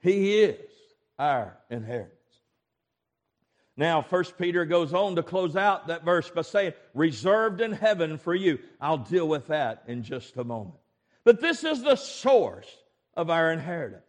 He 0.00 0.42
is 0.42 0.67
our 1.18 1.58
inheritance. 1.70 2.14
Now, 3.76 4.02
First 4.02 4.36
Peter 4.36 4.64
goes 4.64 4.92
on 4.92 5.14
to 5.16 5.22
close 5.22 5.54
out 5.54 5.86
that 5.86 6.04
verse 6.04 6.28
by 6.30 6.42
saying, 6.42 6.72
reserved 6.94 7.60
in 7.60 7.72
heaven 7.72 8.18
for 8.18 8.34
you. 8.34 8.58
I'll 8.80 8.98
deal 8.98 9.28
with 9.28 9.46
that 9.48 9.84
in 9.86 10.02
just 10.02 10.36
a 10.36 10.42
moment. 10.42 10.80
But 11.24 11.40
this 11.40 11.62
is 11.62 11.82
the 11.82 11.94
source 11.94 12.68
of 13.14 13.30
our 13.30 13.52
inheritance. 13.52 14.02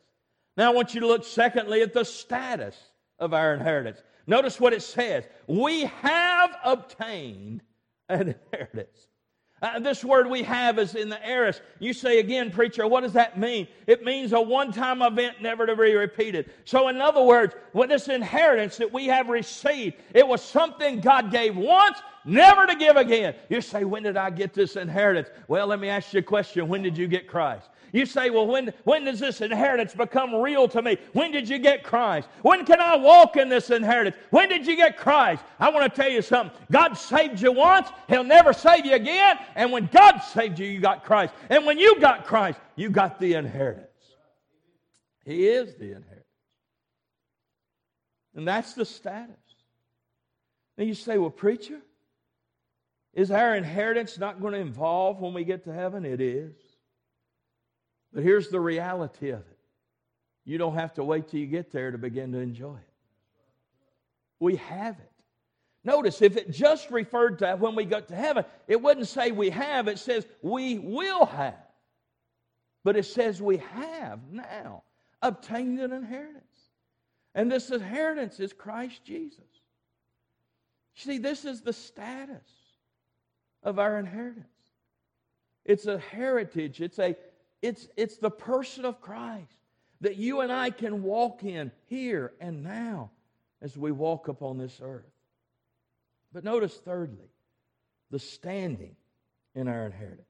Now, 0.57 0.71
I 0.71 0.73
want 0.73 0.95
you 0.95 1.01
to 1.01 1.07
look 1.07 1.23
secondly 1.23 1.81
at 1.81 1.93
the 1.93 2.03
status 2.03 2.75
of 3.19 3.33
our 3.33 3.53
inheritance. 3.53 4.01
Notice 4.25 4.59
what 4.59 4.73
it 4.73 4.81
says. 4.81 5.25
We 5.45 5.81
have 5.85 6.55
obtained 6.63 7.61
an 8.07 8.35
inheritance. 8.51 9.08
Uh, 9.61 9.79
this 9.79 10.05
word 10.05 10.29
we 10.29 10.41
have 10.43 10.79
is 10.79 10.95
in 10.95 11.09
the 11.09 11.27
aorist. 11.27 11.61
You 11.79 11.91
say 11.93 12.19
again, 12.19 12.49
preacher, 12.49 12.87
what 12.87 13.01
does 13.01 13.13
that 13.13 13.37
mean? 13.37 13.67
It 13.87 14.03
means 14.05 14.31
a 14.31 14.39
one 14.39 14.71
time 14.71 15.01
event 15.01 15.41
never 15.41 15.65
to 15.65 15.75
be 15.75 15.93
repeated. 15.93 16.49
So, 16.63 16.87
in 16.87 17.01
other 17.01 17.23
words, 17.23 17.55
with 17.73 17.89
this 17.89 18.07
inheritance 18.07 18.77
that 18.77 18.93
we 18.93 19.07
have 19.07 19.27
received, 19.27 19.97
it 20.13 20.25
was 20.25 20.41
something 20.41 21.01
God 21.01 21.31
gave 21.31 21.57
once, 21.57 21.97
never 22.23 22.67
to 22.67 22.75
give 22.75 22.95
again. 22.95 23.35
You 23.49 23.59
say, 23.59 23.83
when 23.83 24.03
did 24.03 24.15
I 24.15 24.29
get 24.29 24.53
this 24.53 24.77
inheritance? 24.77 25.29
Well, 25.49 25.67
let 25.67 25.79
me 25.79 25.89
ask 25.89 26.13
you 26.13 26.19
a 26.19 26.23
question. 26.23 26.69
When 26.69 26.81
did 26.81 26.97
you 26.97 27.07
get 27.07 27.27
Christ? 27.27 27.67
You 27.91 28.05
say, 28.05 28.29
well, 28.29 28.45
when, 28.45 28.73
when 28.83 29.05
does 29.05 29.19
this 29.19 29.41
inheritance 29.41 29.93
become 29.93 30.35
real 30.35 30.67
to 30.67 30.81
me? 30.81 30.97
When 31.13 31.31
did 31.31 31.49
you 31.49 31.59
get 31.59 31.83
Christ? 31.83 32.27
When 32.41 32.65
can 32.65 32.79
I 32.79 32.95
walk 32.95 33.37
in 33.37 33.49
this 33.49 33.69
inheritance? 33.69 34.15
When 34.29 34.49
did 34.49 34.67
you 34.67 34.75
get 34.75 34.97
Christ? 34.97 35.43
I 35.59 35.69
want 35.69 35.91
to 35.91 36.01
tell 36.01 36.11
you 36.11 36.21
something. 36.21 36.57
God 36.71 36.93
saved 36.93 37.41
you 37.41 37.51
once, 37.51 37.89
He'll 38.07 38.23
never 38.23 38.53
save 38.53 38.85
you 38.85 38.93
again. 38.93 39.37
And 39.55 39.71
when 39.71 39.87
God 39.91 40.19
saved 40.19 40.59
you, 40.59 40.67
you 40.67 40.79
got 40.79 41.03
Christ. 41.03 41.33
And 41.49 41.65
when 41.65 41.79
you 41.79 41.99
got 41.99 42.25
Christ, 42.25 42.59
you 42.75 42.89
got 42.89 43.19
the 43.19 43.33
inheritance. 43.33 43.87
He 45.25 45.47
is 45.47 45.75
the 45.75 45.91
inheritance. 45.91 46.25
And 48.35 48.47
that's 48.47 48.73
the 48.73 48.85
status. 48.85 49.35
And 50.77 50.87
you 50.87 50.93
say, 50.93 51.17
well, 51.17 51.29
preacher, 51.29 51.79
is 53.13 53.31
our 53.31 53.55
inheritance 53.55 54.17
not 54.17 54.39
going 54.39 54.53
to 54.53 54.59
involve 54.59 55.19
when 55.19 55.33
we 55.33 55.43
get 55.43 55.65
to 55.65 55.73
heaven? 55.73 56.05
It 56.05 56.21
is. 56.21 56.55
But 58.13 58.23
here's 58.23 58.49
the 58.49 58.59
reality 58.59 59.29
of 59.29 59.39
it 59.39 59.57
you 60.45 60.57
don't 60.57 60.75
have 60.75 60.95
to 60.95 61.03
wait 61.03 61.27
till 61.27 61.39
you 61.39 61.45
get 61.45 61.71
there 61.71 61.91
to 61.91 61.97
begin 61.97 62.31
to 62.31 62.39
enjoy 62.39 62.75
it. 62.75 62.93
We 64.39 64.55
have 64.55 64.97
it. 64.97 65.11
Notice 65.83 66.21
if 66.21 66.37
it 66.37 66.51
just 66.51 66.89
referred 66.89 67.39
to 67.39 67.55
when 67.55 67.75
we 67.75 67.85
got 67.85 68.07
to 68.07 68.15
heaven, 68.15 68.45
it 68.67 68.81
wouldn't 68.81 69.07
say 69.07 69.31
we 69.31 69.49
have, 69.51 69.87
it 69.87 69.99
says 69.99 70.25
we 70.41 70.79
will 70.79 71.25
have. 71.25 71.55
But 72.83 72.97
it 72.97 73.05
says 73.05 73.41
we 73.41 73.57
have 73.57 74.19
now 74.31 74.83
obtained 75.21 75.79
an 75.79 75.91
inheritance. 75.93 76.43
And 77.35 77.51
this 77.51 77.69
inheritance 77.69 78.39
is 78.39 78.51
Christ 78.51 79.03
Jesus. 79.05 79.39
See, 80.95 81.17
this 81.17 81.45
is 81.45 81.61
the 81.61 81.73
status 81.73 82.41
of 83.63 83.79
our 83.79 83.99
inheritance. 83.99 84.45
It's 85.63 85.85
a 85.85 85.99
heritage, 85.99 86.81
it's 86.81 86.99
a 86.99 87.15
it's, 87.61 87.87
it's 87.97 88.17
the 88.17 88.31
person 88.31 88.85
of 88.85 89.01
Christ 89.01 89.55
that 90.01 90.15
you 90.15 90.41
and 90.41 90.51
I 90.51 90.69
can 90.69 91.03
walk 91.03 91.43
in 91.43 91.71
here 91.87 92.33
and 92.39 92.63
now 92.63 93.11
as 93.61 93.77
we 93.77 93.91
walk 93.91 94.27
upon 94.27 94.57
this 94.57 94.79
earth. 94.81 95.11
But 96.31 96.43
notice, 96.43 96.75
thirdly, 96.75 97.29
the 98.11 98.19
standing 98.19 98.95
in 99.55 99.67
our 99.67 99.85
inheritance. 99.85 100.25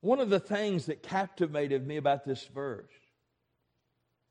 One 0.00 0.18
of 0.18 0.30
the 0.30 0.40
things 0.40 0.86
that 0.86 1.02
captivated 1.02 1.86
me 1.86 1.96
about 1.96 2.24
this 2.24 2.44
verse 2.46 2.90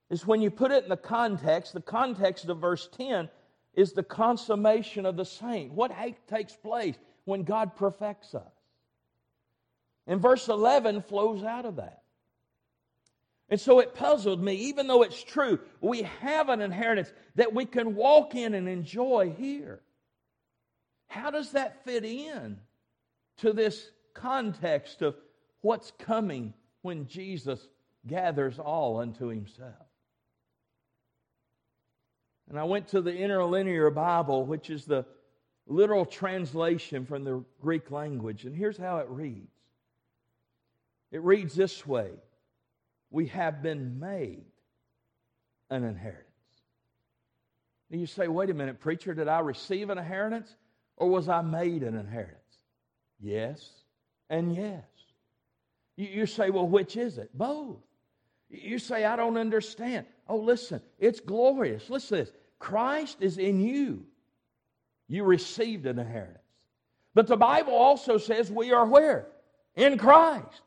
is 0.09 0.25
when 0.25 0.41
you 0.41 0.51
put 0.51 0.71
it 0.71 0.83
in 0.83 0.89
the 0.89 0.97
context, 0.97 1.73
the 1.73 1.81
context 1.81 2.45
of 2.49 2.59
verse 2.59 2.89
10 2.97 3.29
is 3.73 3.93
the 3.93 4.03
consummation 4.03 5.05
of 5.05 5.15
the 5.15 5.23
saint. 5.23 5.71
What 5.71 5.93
takes 6.27 6.53
place 6.53 6.97
when 7.25 7.43
God 7.43 7.75
perfects 7.75 8.35
us? 8.35 8.51
And 10.11 10.21
verse 10.21 10.49
11 10.49 11.03
flows 11.03 11.41
out 11.41 11.63
of 11.63 11.77
that. 11.77 12.01
And 13.47 13.57
so 13.57 13.79
it 13.79 13.95
puzzled 13.95 14.43
me, 14.43 14.55
even 14.55 14.85
though 14.85 15.03
it's 15.03 15.23
true, 15.23 15.57
we 15.79 16.01
have 16.19 16.49
an 16.49 16.59
inheritance 16.59 17.13
that 17.35 17.53
we 17.53 17.63
can 17.63 17.95
walk 17.95 18.35
in 18.35 18.53
and 18.53 18.67
enjoy 18.67 19.33
here. 19.37 19.79
How 21.07 21.31
does 21.31 21.53
that 21.53 21.85
fit 21.85 22.03
in 22.03 22.57
to 23.37 23.53
this 23.53 23.89
context 24.13 25.01
of 25.01 25.15
what's 25.61 25.93
coming 25.97 26.53
when 26.81 27.07
Jesus 27.07 27.65
gathers 28.05 28.59
all 28.59 28.99
unto 28.99 29.27
himself? 29.27 29.87
And 32.49 32.59
I 32.59 32.65
went 32.65 32.89
to 32.89 32.99
the 32.99 33.15
interlinear 33.15 33.89
Bible, 33.91 34.45
which 34.45 34.69
is 34.69 34.83
the 34.83 35.05
literal 35.67 36.05
translation 36.05 37.05
from 37.05 37.23
the 37.23 37.45
Greek 37.61 37.91
language, 37.91 38.43
and 38.43 38.53
here's 38.53 38.77
how 38.77 38.97
it 38.97 39.07
reads 39.07 39.60
it 41.11 41.21
reads 41.21 41.55
this 41.55 41.85
way 41.85 42.11
We 43.09 43.27
have 43.27 43.61
been 43.61 43.99
made 43.99 44.45
an 45.69 45.83
inheritance. 45.83 46.27
And 47.91 47.99
you 47.99 48.07
say, 48.07 48.27
wait 48.27 48.49
a 48.49 48.53
minute, 48.53 48.79
preacher, 48.79 49.13
did 49.13 49.27
I 49.27 49.39
receive 49.39 49.89
an 49.89 49.97
inheritance 49.97 50.55
or 50.95 51.09
was 51.09 51.27
I 51.27 51.41
made 51.41 51.83
an 51.83 51.95
inheritance? 51.95 52.37
Yes 53.19 53.69
and 54.29 54.55
yes. 54.55 54.83
You, 55.97 56.07
you 56.07 56.25
say, 56.25 56.49
well, 56.49 56.67
which 56.67 56.95
is 56.95 57.17
it? 57.17 57.29
Both. 57.37 57.79
You 58.49 58.79
say, 58.79 59.05
I 59.05 59.15
don't 59.15 59.37
understand. 59.37 60.05
Oh, 60.27 60.37
listen, 60.37 60.81
it's 60.99 61.19
glorious. 61.19 61.89
Listen 61.89 62.17
to 62.17 62.23
this 62.23 62.33
Christ 62.59 63.17
is 63.19 63.37
in 63.37 63.59
you. 63.59 64.05
You 65.07 65.23
received 65.25 65.85
an 65.85 65.99
inheritance. 65.99 66.37
But 67.13 67.27
the 67.27 67.37
Bible 67.37 67.73
also 67.73 68.17
says 68.17 68.49
we 68.49 68.71
are 68.71 68.85
where? 68.85 69.27
In 69.75 69.97
Christ. 69.97 70.61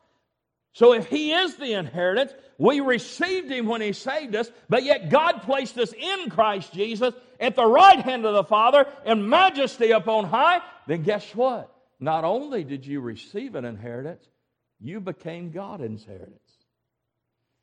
So 0.75 0.91
if 0.91 1.07
He 1.07 1.31
is 1.31 1.55
the 1.55 1.71
inheritance, 1.71 2.33
we 2.57 2.81
received 2.81 3.49
Him 3.49 3.65
when 3.65 3.79
He 3.79 3.93
saved 3.93 4.35
us, 4.35 4.51
but 4.67 4.83
yet 4.83 5.09
God 5.09 5.41
placed 5.43 5.77
us 5.77 5.93
in 5.93 6.29
Christ 6.29 6.73
Jesus 6.73 7.13
at 7.39 7.55
the 7.55 7.65
right 7.65 7.99
hand 7.99 8.25
of 8.25 8.33
the 8.33 8.43
Father 8.43 8.85
in 9.05 9.29
majesty 9.29 9.91
upon 9.91 10.25
high, 10.25 10.59
then 10.85 11.03
guess 11.03 11.33
what? 11.33 11.73
Not 12.01 12.25
only 12.25 12.65
did 12.65 12.85
you 12.85 12.99
receive 12.99 13.55
an 13.55 13.63
inheritance, 13.63 14.27
you 14.81 14.99
became 14.99 15.51
God's 15.51 15.83
inheritance. 15.83 16.39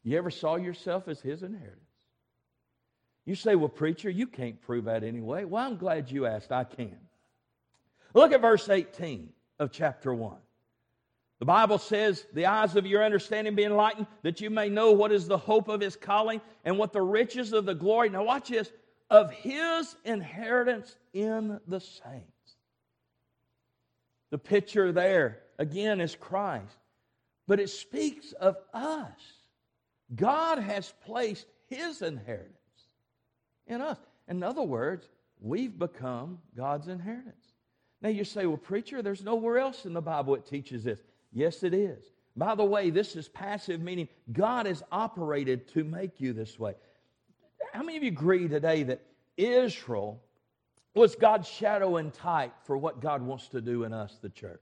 You 0.02 0.16
ever 0.16 0.30
saw 0.30 0.56
yourself 0.56 1.06
as 1.06 1.20
His 1.20 1.42
inheritance? 1.42 1.80
You 3.26 3.34
say, 3.34 3.56
well, 3.56 3.68
preacher, 3.68 4.08
you 4.08 4.26
can't 4.26 4.60
prove 4.62 4.86
that 4.86 5.04
anyway. 5.04 5.44
Well, 5.44 5.62
I'm 5.62 5.76
glad 5.76 6.10
you 6.10 6.24
asked. 6.24 6.50
I 6.50 6.64
can. 6.64 6.96
Look 8.14 8.32
at 8.32 8.40
verse 8.40 8.70
18 8.70 9.28
of 9.58 9.70
chapter 9.70 10.14
1. 10.14 10.34
The 11.42 11.46
Bible 11.46 11.78
says, 11.78 12.24
the 12.34 12.46
eyes 12.46 12.76
of 12.76 12.86
your 12.86 13.02
understanding 13.02 13.56
be 13.56 13.64
enlightened, 13.64 14.06
that 14.22 14.40
you 14.40 14.48
may 14.48 14.68
know 14.68 14.92
what 14.92 15.10
is 15.10 15.26
the 15.26 15.36
hope 15.36 15.66
of 15.66 15.80
his 15.80 15.96
calling 15.96 16.40
and 16.64 16.78
what 16.78 16.92
the 16.92 17.02
riches 17.02 17.52
of 17.52 17.66
the 17.66 17.74
glory. 17.74 18.10
Now, 18.10 18.22
watch 18.22 18.50
this 18.50 18.70
of 19.10 19.32
his 19.32 19.96
inheritance 20.04 20.94
in 21.12 21.58
the 21.66 21.80
saints. 21.80 22.54
The 24.30 24.38
picture 24.38 24.92
there, 24.92 25.40
again, 25.58 26.00
is 26.00 26.14
Christ, 26.14 26.76
but 27.48 27.58
it 27.58 27.70
speaks 27.70 28.30
of 28.34 28.56
us. 28.72 29.10
God 30.14 30.60
has 30.60 30.94
placed 31.04 31.48
his 31.68 32.02
inheritance 32.02 32.52
in 33.66 33.80
us. 33.80 33.98
In 34.28 34.44
other 34.44 34.62
words, 34.62 35.08
we've 35.40 35.76
become 35.76 36.38
God's 36.56 36.86
inheritance. 36.86 37.34
Now 38.00 38.10
you 38.10 38.22
say, 38.22 38.46
well, 38.46 38.58
preacher, 38.58 39.02
there's 39.02 39.24
nowhere 39.24 39.58
else 39.58 39.86
in 39.86 39.92
the 39.92 40.00
Bible 40.00 40.36
it 40.36 40.46
teaches 40.46 40.84
this. 40.84 41.00
Yes, 41.32 41.62
it 41.62 41.74
is. 41.74 42.04
By 42.36 42.54
the 42.54 42.64
way, 42.64 42.90
this 42.90 43.16
is 43.16 43.28
passive, 43.28 43.80
meaning 43.80 44.08
God 44.32 44.66
has 44.66 44.82
operated 44.90 45.68
to 45.74 45.84
make 45.84 46.20
you 46.20 46.32
this 46.32 46.58
way. 46.58 46.74
How 47.72 47.82
many 47.82 47.96
of 47.98 48.02
you 48.02 48.10
agree 48.10 48.48
today 48.48 48.82
that 48.84 49.02
Israel 49.36 50.22
was 50.94 51.14
God's 51.14 51.48
shadow 51.48 51.96
and 51.96 52.12
type 52.12 52.52
for 52.64 52.76
what 52.76 53.00
God 53.00 53.22
wants 53.22 53.48
to 53.48 53.60
do 53.60 53.84
in 53.84 53.92
us, 53.92 54.18
the 54.20 54.28
church? 54.28 54.60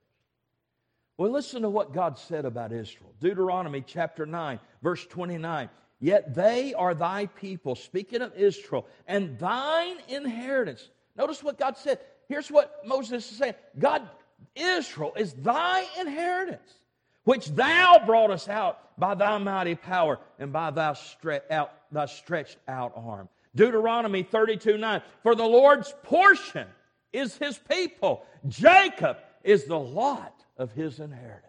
Well, 1.16 1.30
listen 1.30 1.62
to 1.62 1.70
what 1.70 1.92
God 1.92 2.18
said 2.18 2.44
about 2.44 2.72
Israel. 2.72 3.12
Deuteronomy 3.20 3.84
chapter 3.86 4.26
9, 4.26 4.58
verse 4.82 5.04
29. 5.06 5.68
Yet 6.00 6.34
they 6.34 6.72
are 6.72 6.94
thy 6.94 7.26
people, 7.26 7.74
speaking 7.74 8.22
of 8.22 8.34
Israel, 8.34 8.86
and 9.06 9.38
thine 9.38 9.96
inheritance. 10.08 10.88
Notice 11.16 11.42
what 11.42 11.58
God 11.58 11.76
said. 11.76 11.98
Here's 12.28 12.50
what 12.50 12.80
Moses 12.86 13.30
is 13.30 13.36
saying 13.36 13.54
God 13.78 14.08
Israel 14.54 15.12
is 15.16 15.32
thy 15.34 15.86
inheritance, 15.98 16.74
which 17.24 17.48
thou 17.48 18.02
broughtest 18.04 18.48
out 18.48 18.98
by 18.98 19.14
thy 19.14 19.38
mighty 19.38 19.74
power 19.74 20.18
and 20.38 20.52
by 20.52 20.70
thy, 20.70 20.92
stre- 20.92 21.50
out, 21.50 21.72
thy 21.90 22.06
stretched 22.06 22.58
out 22.68 22.92
arm. 22.94 23.28
Deuteronomy 23.54 24.22
32 24.22 24.78
9. 24.78 25.02
For 25.22 25.34
the 25.34 25.44
Lord's 25.44 25.92
portion 26.02 26.66
is 27.12 27.36
his 27.36 27.58
people, 27.58 28.24
Jacob 28.48 29.18
is 29.42 29.64
the 29.64 29.78
lot 29.78 30.44
of 30.56 30.72
his 30.72 31.00
inheritance. 31.00 31.46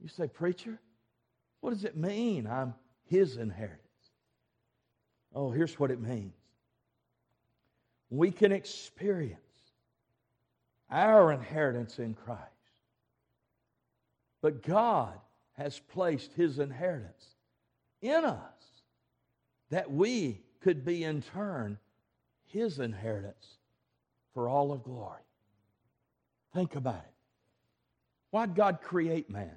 You 0.00 0.08
say, 0.08 0.28
Preacher, 0.28 0.78
what 1.60 1.70
does 1.70 1.84
it 1.84 1.96
mean 1.96 2.46
I'm 2.46 2.74
his 3.06 3.36
inheritance? 3.36 3.82
Oh, 5.34 5.50
here's 5.50 5.78
what 5.78 5.90
it 5.90 6.00
means 6.00 6.32
we 8.10 8.30
can 8.30 8.52
experience 8.52 9.40
our 10.90 11.32
inheritance 11.32 11.98
in 11.98 12.14
Christ. 12.14 12.42
But 14.40 14.62
God 14.62 15.14
has 15.52 15.78
placed 15.78 16.32
His 16.34 16.58
inheritance 16.58 17.26
in 18.00 18.24
us 18.24 18.38
that 19.70 19.90
we 19.90 20.40
could 20.60 20.84
be 20.84 21.04
in 21.04 21.22
turn 21.22 21.78
His 22.46 22.78
inheritance 22.78 23.58
for 24.34 24.48
all 24.48 24.72
of 24.72 24.82
glory. 24.82 25.20
Think 26.54 26.76
about 26.76 26.96
it. 26.96 27.14
Why'd 28.30 28.54
God 28.54 28.80
create 28.82 29.30
man? 29.30 29.56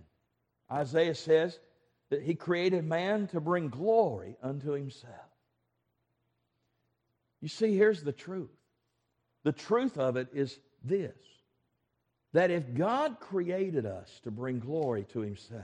Isaiah 0.72 1.16
says 1.16 1.60
that 2.10 2.24
He 2.24 2.36
created 2.36 2.84
man 2.84 3.28
to 3.28 3.40
bring 3.40 3.70
glory 3.70 4.36
unto 4.42 4.72
Himself. 4.72 5.16
You 7.42 7.48
see, 7.48 7.76
here's 7.76 8.04
the 8.04 8.12
truth. 8.12 8.52
The 9.44 9.52
truth 9.52 9.98
of 9.98 10.16
it 10.16 10.28
is 10.34 10.60
this 10.84 11.16
that 12.34 12.50
if 12.50 12.74
God 12.74 13.20
created 13.20 13.86
us 13.86 14.10
to 14.24 14.32
bring 14.32 14.60
glory 14.60 15.06
to 15.12 15.20
Himself, 15.20 15.64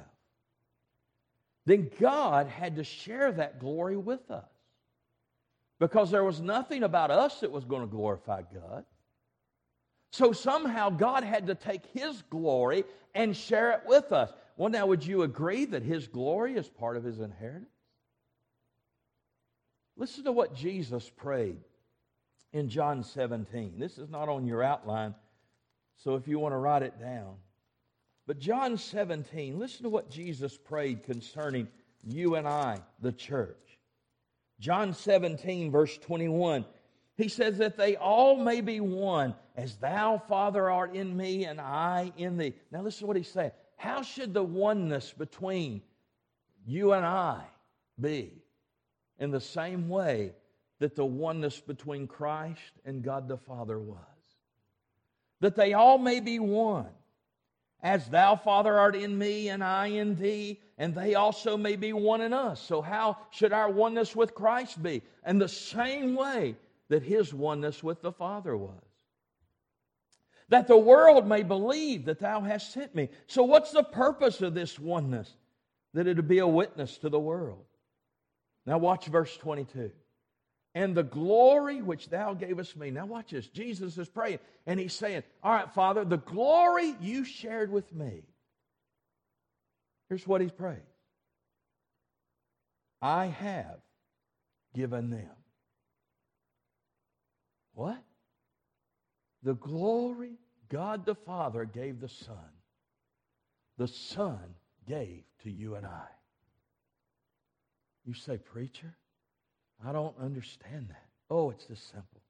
then 1.65 1.89
God 1.99 2.47
had 2.47 2.75
to 2.75 2.84
share 2.84 3.32
that 3.32 3.60
glory 3.60 3.97
with 3.97 4.30
us. 4.32 4.49
Because 5.80 6.12
there 6.12 6.23
was 6.23 6.41
nothing 6.41 6.84
about 6.84 7.12
us 7.12 7.39
that 7.41 7.51
was 7.51 7.63
going 7.63 7.82
to 7.82 7.88
glorify 7.88 8.41
God. 8.53 8.84
So 10.12 10.32
somehow 10.32 10.89
God 10.89 11.23
had 11.23 11.47
to 11.47 11.56
take 11.56 11.86
His 11.93 12.21
glory 12.30 12.84
and 13.13 13.36
share 13.36 13.71
it 13.71 13.82
with 13.86 14.12
us. 14.12 14.32
Well, 14.58 14.69
now, 14.69 14.88
would 14.88 15.06
you 15.06 15.21
agree 15.21 15.65
that 15.65 15.84
His 15.84 16.08
glory 16.08 16.56
is 16.56 16.67
part 16.67 16.97
of 16.97 17.03
His 17.03 17.19
inheritance? 17.19 17.69
Listen 19.95 20.23
to 20.25 20.32
what 20.32 20.56
Jesus 20.56 21.10
prayed 21.10 21.58
in 22.53 22.69
John 22.69 23.03
17. 23.03 23.79
This 23.79 23.97
is 23.97 24.10
not 24.10 24.29
on 24.29 24.45
your 24.45 24.63
outline, 24.63 25.15
so 25.95 26.15
if 26.15 26.27
you 26.27 26.39
want 26.39 26.53
to 26.53 26.57
write 26.57 26.83
it 26.83 26.99
down. 26.99 27.36
But 28.25 28.39
John 28.39 28.77
17, 28.77 29.57
listen 29.57 29.83
to 29.83 29.89
what 29.89 30.10
Jesus 30.10 30.57
prayed 30.57 31.03
concerning 31.03 31.67
you 32.03 32.36
and 32.36 32.47
I, 32.47 32.79
the 33.01 33.12
church. 33.12 33.55
John 34.60 34.93
17, 34.93 35.71
verse 35.71 35.97
21. 35.97 36.65
He 37.15 37.29
says 37.29 37.57
that 37.60 37.77
they 37.77 37.95
all 37.95 38.38
may 38.38 38.62
be 38.62 38.79
one, 38.79 39.33
as 39.55 39.75
thou, 39.77 40.21
Father, 40.27 40.69
art 40.69 40.93
in 40.93 41.15
me 41.15 41.45
and 41.45 41.60
I 41.60 42.12
in 42.17 42.38
thee. 42.38 42.53
Now, 42.71 42.81
listen 42.81 43.01
to 43.01 43.05
what 43.07 43.17
he's 43.17 43.31
saying. 43.31 43.51
How 43.75 44.01
should 44.01 44.33
the 44.33 44.43
oneness 44.43 45.13
between 45.17 45.81
you 46.65 46.93
and 46.93 47.05
I 47.05 47.43
be? 47.99 48.33
In 49.19 49.31
the 49.31 49.41
same 49.41 49.89
way 49.89 50.33
that 50.80 50.96
the 50.96 51.06
oneness 51.06 51.60
between 51.60 52.08
Christ 52.08 52.72
and 52.86 53.04
God 53.04 53.28
the 53.28 53.38
Father 53.38 53.80
was. 53.80 53.98
That 55.40 55.56
they 55.56 55.74
all 55.74 55.98
may 55.98 56.20
be 56.20 56.40
one. 56.40 56.90
As 57.82 58.08
thou, 58.10 58.36
Father, 58.36 58.78
art 58.78 58.96
in 58.96 59.18
me 59.18 59.50
and 59.50 59.63
I 59.63 59.88
in 59.88 60.16
thee, 60.16 60.60
and 60.78 60.96
they 60.96 61.13
also 61.13 61.58
may 61.58 61.76
be 61.76 61.94
one 61.94 62.22
in 62.22 62.34
us. 62.34 62.60
So, 62.60 62.82
how 62.82 63.18
should 63.30 63.54
our 63.54 63.70
oneness 63.70 64.16
with 64.16 64.34
Christ 64.34 64.82
be? 64.82 65.04
And 65.24 65.40
the 65.40 65.48
same 65.48 66.16
way 66.16 66.56
that 66.90 67.04
his 67.04 67.34
oneness 67.34 67.84
with 67.84 68.02
the 68.02 68.12
Father 68.12 68.58
was. 68.58 68.74
That 70.50 70.68
the 70.68 70.78
world 70.78 71.28
may 71.28 71.44
believe 71.44 72.06
that 72.06 72.20
thou 72.20 72.42
hast 72.42 72.72
sent 72.74 72.96
me. 72.96 73.10
So, 73.28 73.44
what's 73.44 73.72
the 73.72 73.84
purpose 73.84 74.42
of 74.42 74.56
this 74.56 74.80
oneness? 74.80 75.32
That 75.94 76.08
it 76.08 76.16
would 76.16 76.28
be 76.28 76.40
a 76.40 76.48
witness 76.48 76.98
to 77.00 77.10
the 77.10 77.20
world. 77.20 77.66
Now, 78.66 78.80
watch 78.80 79.06
verse 79.06 79.38
22 79.38 79.92
and 80.78 80.94
the 80.94 81.02
glory 81.02 81.82
which 81.82 82.08
thou 82.10 82.36
gavest 82.36 82.78
me. 82.78 82.92
Now, 82.92 83.08
watch 83.08 83.32
this. 83.32 83.48
Jesus 83.48 83.98
is 83.98 84.08
praying, 84.08 84.38
and 84.68 84.80
he's 84.80 84.94
saying, 84.94 85.24
All 85.42 85.52
right, 85.52 85.74
Father, 85.74 86.06
the 86.06 86.20
glory 86.20 86.96
you 87.02 87.26
shared 87.26 87.72
with 87.72 87.92
me. 87.92 88.22
Here's 90.08 90.28
what 90.28 90.40
he's 90.40 90.52
praying 90.52 90.86
I 93.02 93.26
have 93.26 93.80
given 94.76 95.10
them. 95.10 95.32
What? 97.74 98.04
The 99.42 99.56
glory 99.56 100.38
God 100.70 101.08
the 101.08 101.16
Father 101.16 101.66
gave 101.66 102.00
the 102.00 102.10
Son, 102.10 102.52
the 103.80 103.88
Son 103.88 104.54
gave 104.88 105.24
to 105.42 105.50
you 105.50 105.74
and 105.74 105.88
I. 105.88 106.06
You 108.06 108.13
say, 108.13 108.38
Preacher? 108.38 108.96
I 109.86 109.92
don't 109.92 110.16
understand 110.20 110.88
that. 110.90 111.06
Oh, 111.30 111.50
it's 111.52 111.66
this 111.66 111.82
simple. 111.82 112.22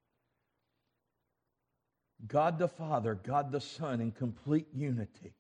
God 2.28 2.58
the 2.58 2.68
Father, 2.68 3.16
God 3.16 3.52
the 3.52 3.62
Son 3.62 4.02
in 4.02 4.12
complete 4.12 4.68
unity. 4.74 5.34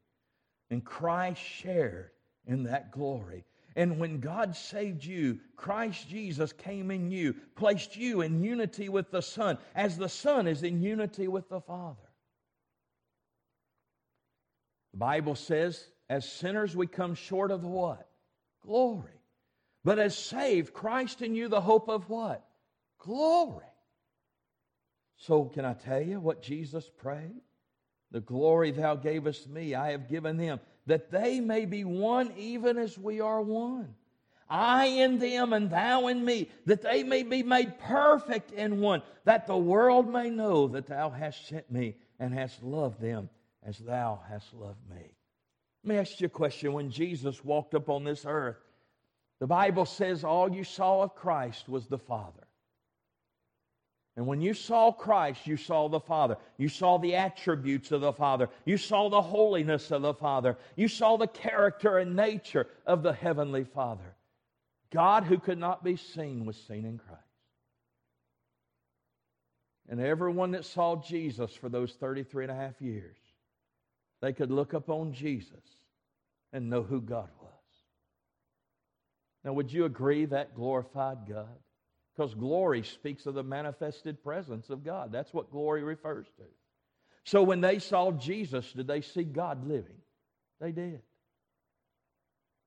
And 0.69 0.83
Christ 0.83 1.41
shared 1.41 2.11
in 2.45 2.63
that 2.63 2.91
glory. 2.91 3.45
And 3.75 3.99
when 3.99 4.19
God 4.19 4.55
saved 4.55 5.03
you, 5.03 5.39
Christ 5.55 6.09
Jesus 6.09 6.51
came 6.51 6.91
in 6.91 7.11
you, 7.11 7.35
placed 7.55 7.95
you 7.95 8.21
in 8.21 8.43
unity 8.43 8.89
with 8.89 9.11
the 9.11 9.21
Son, 9.21 9.57
as 9.75 9.97
the 9.97 10.09
Son 10.09 10.47
is 10.47 10.63
in 10.63 10.81
unity 10.81 11.27
with 11.27 11.47
the 11.49 11.61
Father. 11.61 11.97
The 14.93 14.97
Bible 14.97 15.35
says, 15.35 15.87
as 16.09 16.29
sinners, 16.29 16.75
we 16.75 16.87
come 16.87 17.13
short 17.13 17.51
of 17.51 17.63
what? 17.63 18.09
Glory. 18.63 19.16
But 19.83 19.99
as 19.99 20.17
saved, 20.17 20.73
Christ 20.73 21.21
in 21.21 21.35
you, 21.35 21.47
the 21.47 21.61
hope 21.61 21.87
of 21.89 22.09
what? 22.09 22.45
Glory. 22.99 23.65
So, 25.17 25.45
can 25.45 25.65
I 25.65 25.73
tell 25.73 26.01
you 26.01 26.19
what 26.19 26.41
Jesus 26.43 26.89
prayed? 26.97 27.41
The 28.11 28.21
glory 28.21 28.71
thou 28.71 28.95
gavest 28.95 29.49
me, 29.49 29.75
I 29.75 29.91
have 29.91 30.07
given 30.07 30.37
them, 30.37 30.59
that 30.85 31.11
they 31.11 31.39
may 31.39 31.65
be 31.65 31.83
one 31.83 32.33
even 32.37 32.77
as 32.77 32.97
we 32.97 33.19
are 33.19 33.41
one. 33.41 33.95
I 34.49 34.85
in 34.85 35.19
them 35.19 35.51
and 35.51 35.69
thou 35.69 36.07
in 36.07 36.23
me, 36.23 36.49
that 36.65 36.81
they 36.81 37.03
may 37.03 37.23
be 37.23 37.43
made 37.43 37.79
perfect 37.79 38.51
in 38.51 38.79
one, 38.79 39.01
that 39.25 39.45
the 39.45 39.57
world 39.57 40.11
may 40.11 40.29
know 40.29 40.67
that 40.69 40.87
thou 40.87 41.09
hast 41.09 41.47
sent 41.47 41.69
me 41.69 41.95
and 42.19 42.33
hast 42.33 42.63
loved 42.63 43.01
them 43.01 43.29
as 43.63 43.77
thou 43.77 44.21
hast 44.29 44.53
loved 44.53 44.89
me. 44.89 45.13
Let 45.83 45.93
me 45.93 45.97
ask 45.97 46.21
you 46.21 46.27
a 46.27 46.29
question. 46.29 46.73
When 46.73 46.89
Jesus 46.89 47.43
walked 47.43 47.73
upon 47.73 48.05
this 48.05 48.25
earth, 48.25 48.57
the 49.39 49.47
Bible 49.47 49.85
says 49.85 50.23
all 50.23 50.51
you 50.51 50.63
saw 50.63 51.03
of 51.03 51.15
Christ 51.15 51.69
was 51.69 51.87
the 51.87 51.97
Father. 51.97 52.47
And 54.15 54.25
when 54.25 54.41
you 54.41 54.55
saw 54.55 54.91
Christ, 54.91 55.45
you 55.45 55.57
saw 55.57 55.87
the 55.89 55.99
Father. 55.99 56.37
You 56.57 56.69
saw 56.69 56.97
the 56.97 57.15
attributes 57.15 57.91
of 57.91 58.01
the 58.01 58.13
Father. 58.13 58.49
You 58.65 58.77
saw 58.77 59.09
the 59.09 59.21
holiness 59.21 59.91
of 59.91 60.01
the 60.01 60.15
Father. 60.15 60.57
You 60.75 60.87
saw 60.87 61.17
the 61.17 61.27
character 61.27 61.99
and 61.99 62.15
nature 62.15 62.67
of 62.87 63.03
the 63.03 63.13
Heavenly 63.13 63.63
Father. 63.63 64.15
God, 64.89 65.23
who 65.23 65.37
could 65.37 65.59
not 65.59 65.83
be 65.83 65.97
seen, 65.97 66.45
was 66.45 66.57
seen 66.57 66.83
in 66.83 66.97
Christ. 66.97 67.21
And 69.87 70.01
everyone 70.01 70.51
that 70.51 70.65
saw 70.65 70.95
Jesus 70.95 71.53
for 71.53 71.69
those 71.69 71.93
33 71.93 72.45
and 72.45 72.51
a 72.51 72.55
half 72.55 72.81
years, 72.81 73.17
they 74.21 74.33
could 74.33 74.49
look 74.49 74.73
upon 74.73 75.13
Jesus 75.13 75.63
and 76.51 76.71
know 76.71 76.81
who 76.81 77.01
God 77.01 77.29
was. 77.39 77.56
Now, 79.47 79.53
would 79.53 79.71
you 79.71 79.85
agree 79.85 80.25
that 80.25 80.55
glorified 80.55 81.19
God? 81.25 81.57
Because 82.13 82.33
glory 82.33 82.83
speaks 82.83 83.25
of 83.27 83.33
the 83.33 83.43
manifested 83.43 84.21
presence 84.21 84.69
of 84.69 84.83
God. 84.83 85.09
That's 85.09 85.33
what 85.33 85.51
glory 85.51 85.83
refers 85.83 86.25
to. 86.35 86.43
So 87.23 87.43
when 87.43 87.61
they 87.61 87.79
saw 87.79 88.11
Jesus, 88.11 88.73
did 88.73 88.87
they 88.87 88.99
see 88.99 89.23
God 89.23 89.65
living? 89.65 90.01
They 90.59 90.73
did. 90.73 90.99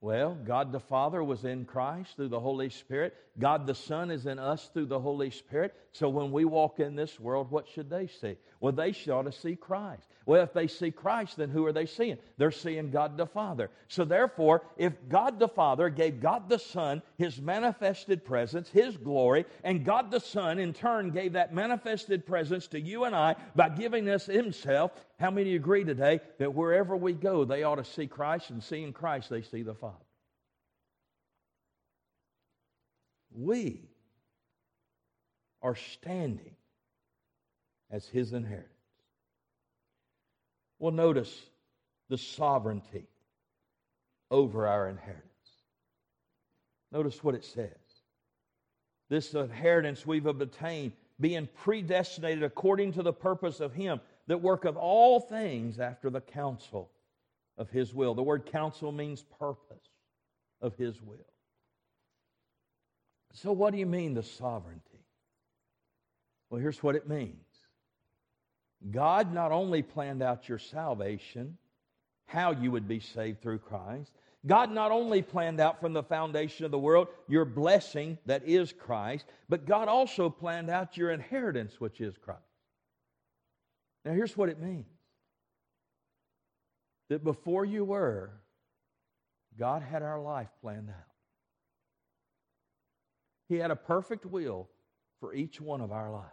Well, 0.03 0.35
God 0.47 0.73
the 0.73 0.81
Father 0.81 1.23
was 1.23 1.45
in 1.45 1.67
Christ 1.67 2.17
through 2.17 2.29
the 2.29 2.41
Holy 2.41 2.71
Spirit. 2.71 3.15
God 3.39 3.67
the 3.67 3.75
Son 3.75 4.11
is 4.11 4.25
in 4.25 4.39
us 4.39 4.71
through 4.73 4.87
the 4.87 4.99
Holy 4.99 5.31
Spirit. 5.31 5.75
So 5.93 6.09
when 6.09 6.33
we 6.33 6.47
walk 6.47 6.81
in 6.81 6.97
this 6.97 7.21
world, 7.21 7.51
what 7.51 7.69
should 7.69 7.91
they 7.91 8.07
see? 8.07 8.37
Well, 8.61 8.73
they 8.73 8.95
ought 9.11 9.25
to 9.25 9.33
see 9.33 9.57
Christ. 9.57 10.07
Well, 10.25 10.43
if 10.43 10.55
they 10.55 10.69
see 10.69 10.91
Christ, 10.91 11.37
then 11.37 11.51
who 11.51 11.67
are 11.67 11.73
they 11.73 11.85
seeing? 11.85 12.17
They're 12.39 12.51
seeing 12.51 12.91
God 12.91 13.19
the 13.19 13.27
Father. 13.27 13.69
So 13.89 14.07
therefore, 14.07 14.63
if 14.79 14.95
God 15.09 15.39
the 15.39 15.49
Father 15.49 15.91
gave 15.91 16.21
God 16.21 16.49
the 16.49 16.59
Son 16.59 17.03
his 17.19 17.41
manifested 17.41 18.25
presence, 18.25 18.71
his 18.71 18.97
glory, 18.97 19.45
and 19.65 19.85
God 19.85 20.11
the 20.11 20.21
Son 20.21 20.59
in 20.59 20.73
turn 20.73 21.11
gave 21.11 21.35
that 21.35 21.53
manifested 21.53 22.25
presence 22.25 22.69
to 22.69 22.81
you 22.81 23.05
and 23.05 23.15
I 23.15 23.37
by 23.55 23.69
giving 23.69 24.09
us 24.09 24.27
himself, 24.27 24.93
how 25.21 25.31
many 25.31 25.55
agree 25.55 25.85
today 25.85 26.21
that 26.39 26.55
wherever 26.55 26.97
we 26.97 27.13
go, 27.13 27.45
they 27.45 27.63
ought 27.63 27.77
to 27.77 27.85
see 27.85 28.07
Christ, 28.07 28.49
and 28.49 28.63
seeing 28.63 28.95
Christ, 28.95 29.29
they 29.29 29.43
see 29.43 29.63
the 29.63 29.75
Father? 29.75 29.95
We 33.31 33.83
are 35.63 35.77
standing 35.77 36.57
as 37.91 38.07
his 38.07 38.33
inheritance. 38.33 38.69
Well, 40.79 40.93
notice 40.93 41.39
the 42.09 42.17
sovereignty 42.17 43.07
over 44.31 44.67
our 44.67 44.89
inheritance. 44.89 45.27
Notice 46.93 47.23
what 47.23 47.35
it 47.35 47.45
says. 47.45 47.69
this 49.11 49.35
inheritance 49.35 50.07
we've 50.07 50.25
obtained, 50.25 50.93
being 51.21 51.49
predestinated 51.63 52.43
according 52.43 52.93
to 52.93 53.03
the 53.03 53.13
purpose 53.13 53.61
of 53.61 53.75
Him 53.75 54.01
that 54.27 54.41
worketh 54.41 54.77
all 54.77 55.21
things 55.21 55.81
after 55.81 56.11
the 56.11 56.21
counsel 56.21 56.91
of 57.59 57.71
His 57.71 57.93
will. 57.95 58.15
The 58.15 58.23
word 58.23 58.47
counsel 58.47 58.93
means 58.93 59.23
purpose 59.39 59.89
of 60.61 60.75
His 60.77 61.01
will. 61.03 61.19
So, 63.33 63.53
what 63.53 63.73
do 63.73 63.79
you 63.79 63.87
mean, 63.87 64.15
the 64.15 64.23
sovereignty? 64.23 65.05
Well, 66.49 66.61
here's 66.61 66.83
what 66.83 66.97
it 66.97 67.09
means 67.09 67.37
God 68.91 69.33
not 69.33 69.53
only 69.53 69.83
planned 69.83 70.23
out 70.23 70.49
your 70.49 70.59
salvation, 70.59 71.59
how 72.27 72.53
you 72.53 72.71
would 72.71 72.89
be 72.89 73.01
saved 73.01 73.43
through 73.43 73.59
Christ, 73.59 74.13
God 74.47 74.73
not 74.73 74.91
only 74.91 75.21
planned 75.21 75.61
out 75.61 75.81
from 75.81 75.93
the 75.93 76.03
foundation 76.03 76.65
of 76.65 76.71
the 76.71 76.79
world 76.79 77.09
your 77.29 77.45
blessing 77.45 78.17
that 78.27 78.43
is 78.47 78.73
Christ, 78.73 79.27
but 79.49 79.67
God 79.67 79.89
also 79.89 80.31
planned 80.31 80.71
out 80.71 80.97
your 80.97 81.11
inheritance, 81.11 81.79
which 81.79 82.01
is 82.01 82.17
Christ. 82.17 82.41
Now, 84.05 84.13
here's 84.13 84.37
what 84.37 84.49
it 84.49 84.59
means 84.61 84.87
that 87.09 87.25
before 87.25 87.65
you 87.65 87.85
were, 87.85 88.31
God 89.59 89.83
had 89.83 90.03
our 90.03 90.21
life 90.21 90.49
planned 90.61 90.89
out. 90.89 90.95
He 93.49 93.57
had 93.57 93.71
a 93.71 93.77
perfect 93.77 94.25
will 94.25 94.69
for 95.19 95.35
each 95.35 95.61
one 95.61 95.81
of 95.81 95.91
our 95.91 96.11
lives. 96.11 96.31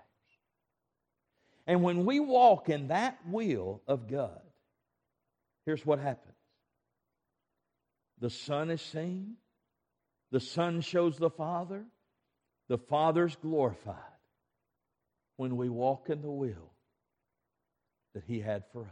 And 1.66 1.84
when 1.84 2.06
we 2.06 2.20
walk 2.20 2.70
in 2.70 2.88
that 2.88 3.18
will 3.28 3.82
of 3.88 4.08
God, 4.08 4.40
here's 5.66 5.86
what 5.86 6.00
happens 6.00 6.36
the 8.20 8.30
Son 8.30 8.70
is 8.70 8.82
seen, 8.82 9.36
the 10.32 10.40
Son 10.40 10.82
shows 10.82 11.18
the 11.18 11.30
Father, 11.30 11.86
the 12.68 12.78
Father's 12.78 13.36
glorified 13.36 13.96
when 15.36 15.58
we 15.58 15.70
walk 15.70 16.10
in 16.10 16.22
the 16.22 16.32
will 16.32 16.72
that 18.18 18.24
He 18.26 18.40
had 18.40 18.64
for 18.74 18.82
us. 18.82 18.88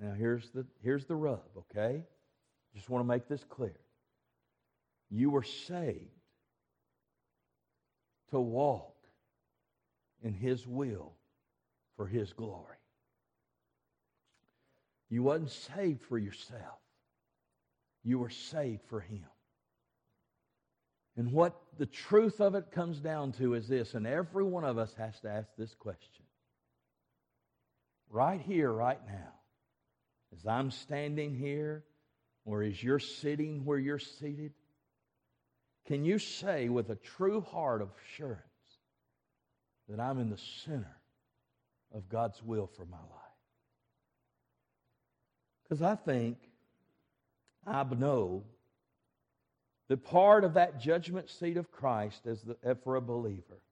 Now, 0.00 0.14
here's 0.14 0.48
the, 0.48 0.64
here's 0.82 1.04
the 1.04 1.14
rub, 1.14 1.42
okay? 1.58 2.04
Just 2.74 2.88
want 2.88 3.04
to 3.04 3.06
make 3.06 3.28
this 3.28 3.44
clear. 3.50 3.76
You 5.10 5.28
were 5.28 5.42
saved 5.42 6.08
to 8.30 8.40
walk 8.40 8.96
in 10.22 10.32
His 10.32 10.66
will 10.66 11.12
for 11.98 12.06
His 12.06 12.32
glory. 12.32 12.78
You 15.10 15.22
wasn't 15.22 15.50
saved 15.50 16.00
for 16.04 16.16
yourself. 16.16 16.80
You 18.04 18.20
were 18.20 18.30
saved 18.30 18.80
for 18.88 19.00
Him. 19.00 19.26
And 21.18 21.30
what 21.30 21.60
the 21.76 21.84
truth 21.84 22.40
of 22.40 22.54
it 22.54 22.72
comes 22.72 23.00
down 23.00 23.32
to 23.32 23.52
is 23.52 23.68
this, 23.68 23.92
and 23.92 24.06
every 24.06 24.44
one 24.44 24.64
of 24.64 24.78
us 24.78 24.94
has 24.94 25.20
to 25.20 25.28
ask 25.28 25.50
this 25.58 25.74
question. 25.74 26.21
Right 28.12 28.42
here, 28.42 28.70
right 28.70 29.00
now, 29.08 29.32
as 30.36 30.46
I'm 30.46 30.70
standing 30.70 31.34
here, 31.34 31.82
or 32.44 32.62
as 32.62 32.82
you're 32.82 32.98
sitting 32.98 33.64
where 33.64 33.78
you're 33.78 33.98
seated, 33.98 34.52
can 35.86 36.04
you 36.04 36.18
say 36.18 36.68
with 36.68 36.90
a 36.90 36.96
true 36.96 37.40
heart 37.40 37.80
of 37.80 37.88
assurance 38.04 38.42
that 39.88 39.98
I'm 39.98 40.18
in 40.20 40.28
the 40.28 40.38
center 40.66 41.00
of 41.94 42.10
God's 42.10 42.42
will 42.42 42.66
for 42.66 42.84
my 42.84 42.98
life? 42.98 43.08
Because 45.62 45.80
I 45.80 45.94
think, 45.94 46.36
I 47.66 47.82
know 47.82 48.44
that 49.88 50.04
part 50.04 50.44
of 50.44 50.54
that 50.54 50.78
judgment 50.78 51.30
seat 51.30 51.56
of 51.56 51.72
Christ 51.72 52.26
as 52.26 52.42
the, 52.42 52.76
for 52.84 52.96
a 52.96 53.00
believer 53.00 53.62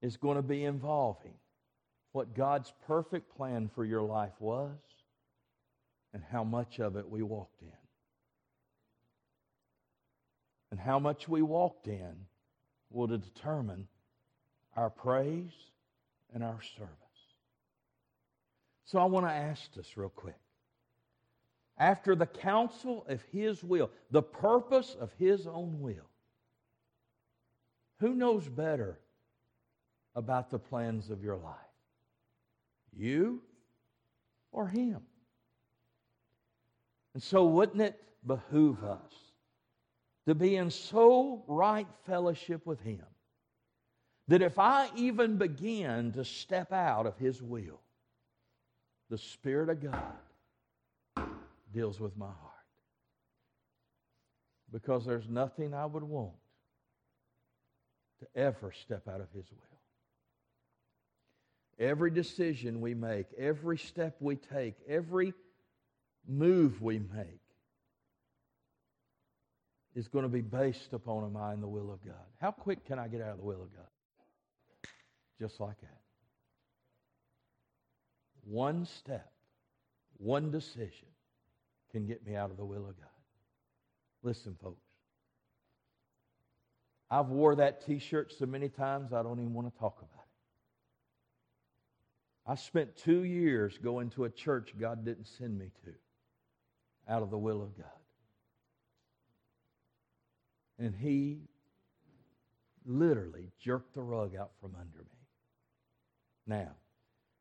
is 0.00 0.16
going 0.16 0.38
to 0.38 0.42
be 0.42 0.64
involving 0.64 1.34
what 2.12 2.34
God's 2.34 2.72
perfect 2.86 3.34
plan 3.36 3.70
for 3.74 3.84
your 3.84 4.02
life 4.02 4.32
was 4.38 4.70
and 6.12 6.22
how 6.30 6.44
much 6.44 6.78
of 6.78 6.96
it 6.96 7.08
we 7.08 7.22
walked 7.22 7.62
in. 7.62 7.68
And 10.70 10.78
how 10.78 10.98
much 10.98 11.28
we 11.28 11.42
walked 11.42 11.86
in 11.86 12.14
will 12.90 13.06
determine 13.06 13.88
our 14.76 14.90
praise 14.90 15.52
and 16.34 16.42
our 16.42 16.60
service. 16.76 16.92
So 18.84 18.98
I 18.98 19.04
want 19.06 19.26
to 19.26 19.32
ask 19.32 19.62
us 19.78 19.86
real 19.96 20.10
quick. 20.10 20.36
After 21.78 22.14
the 22.14 22.26
counsel 22.26 23.04
of 23.08 23.22
His 23.32 23.64
will, 23.64 23.90
the 24.10 24.22
purpose 24.22 24.94
of 25.00 25.10
His 25.18 25.46
own 25.46 25.80
will, 25.80 26.08
who 28.00 28.14
knows 28.14 28.46
better 28.46 28.98
about 30.14 30.50
the 30.50 30.58
plans 30.58 31.10
of 31.10 31.22
your 31.22 31.36
life? 31.36 31.71
You 32.96 33.42
or 34.50 34.68
Him? 34.68 35.00
And 37.14 37.22
so, 37.22 37.44
wouldn't 37.46 37.82
it 37.82 38.00
behoove 38.26 38.84
us 38.84 39.12
to 40.26 40.34
be 40.34 40.56
in 40.56 40.70
so 40.70 41.44
right 41.46 41.86
fellowship 42.06 42.64
with 42.66 42.80
Him 42.80 43.04
that 44.28 44.40
if 44.40 44.58
I 44.58 44.88
even 44.96 45.36
begin 45.36 46.12
to 46.12 46.24
step 46.24 46.72
out 46.72 47.06
of 47.06 47.18
His 47.18 47.42
will, 47.42 47.80
the 49.10 49.18
Spirit 49.18 49.68
of 49.68 49.82
God 49.82 51.26
deals 51.72 52.00
with 52.00 52.16
my 52.16 52.26
heart? 52.26 52.36
Because 54.72 55.04
there's 55.04 55.28
nothing 55.28 55.74
I 55.74 55.84
would 55.84 56.04
want 56.04 56.32
to 58.20 58.40
ever 58.40 58.72
step 58.72 59.06
out 59.06 59.20
of 59.20 59.26
His 59.34 59.44
will. 59.50 59.81
Every 61.82 62.12
decision 62.12 62.80
we 62.80 62.94
make, 62.94 63.26
every 63.36 63.76
step 63.76 64.14
we 64.20 64.36
take, 64.36 64.76
every 64.88 65.34
move 66.28 66.80
we 66.80 67.00
make 67.00 67.40
is 69.96 70.06
going 70.06 70.22
to 70.22 70.28
be 70.28 70.42
based 70.42 70.92
upon 70.92 71.24
am 71.24 71.36
I 71.36 71.52
in 71.52 71.60
the 71.60 71.66
will 71.66 71.92
of 71.92 72.04
God? 72.04 72.14
How 72.40 72.52
quick 72.52 72.86
can 72.86 73.00
I 73.00 73.08
get 73.08 73.20
out 73.20 73.30
of 73.30 73.38
the 73.38 73.42
will 73.42 73.60
of 73.60 73.74
God? 73.74 74.90
Just 75.40 75.58
like 75.58 75.80
that. 75.80 75.98
One 78.44 78.86
step, 78.86 79.32
one 80.18 80.52
decision 80.52 81.08
can 81.90 82.06
get 82.06 82.24
me 82.24 82.36
out 82.36 82.52
of 82.52 82.58
the 82.58 82.64
will 82.64 82.86
of 82.86 82.96
God. 82.96 83.08
Listen, 84.22 84.56
folks. 84.62 84.86
I've 87.10 87.26
wore 87.26 87.56
that 87.56 87.84
t-shirt 87.84 88.32
so 88.38 88.46
many 88.46 88.68
times 88.68 89.12
I 89.12 89.24
don't 89.24 89.40
even 89.40 89.52
want 89.52 89.72
to 89.72 89.78
talk 89.80 89.98
about 89.98 90.10
it. 90.14 90.21
I 92.46 92.56
spent 92.56 92.96
two 92.96 93.22
years 93.24 93.78
going 93.78 94.10
to 94.10 94.24
a 94.24 94.30
church 94.30 94.74
God 94.78 95.04
didn't 95.04 95.26
send 95.26 95.58
me 95.58 95.70
to 95.84 95.92
out 97.08 97.22
of 97.22 97.30
the 97.30 97.38
will 97.38 97.62
of 97.62 97.76
God. 97.76 97.86
And 100.78 100.94
he 100.94 101.42
literally 102.84 103.50
jerked 103.60 103.94
the 103.94 104.02
rug 104.02 104.34
out 104.34 104.50
from 104.60 104.74
under 104.74 104.98
me. 104.98 105.18
Now, 106.46 106.72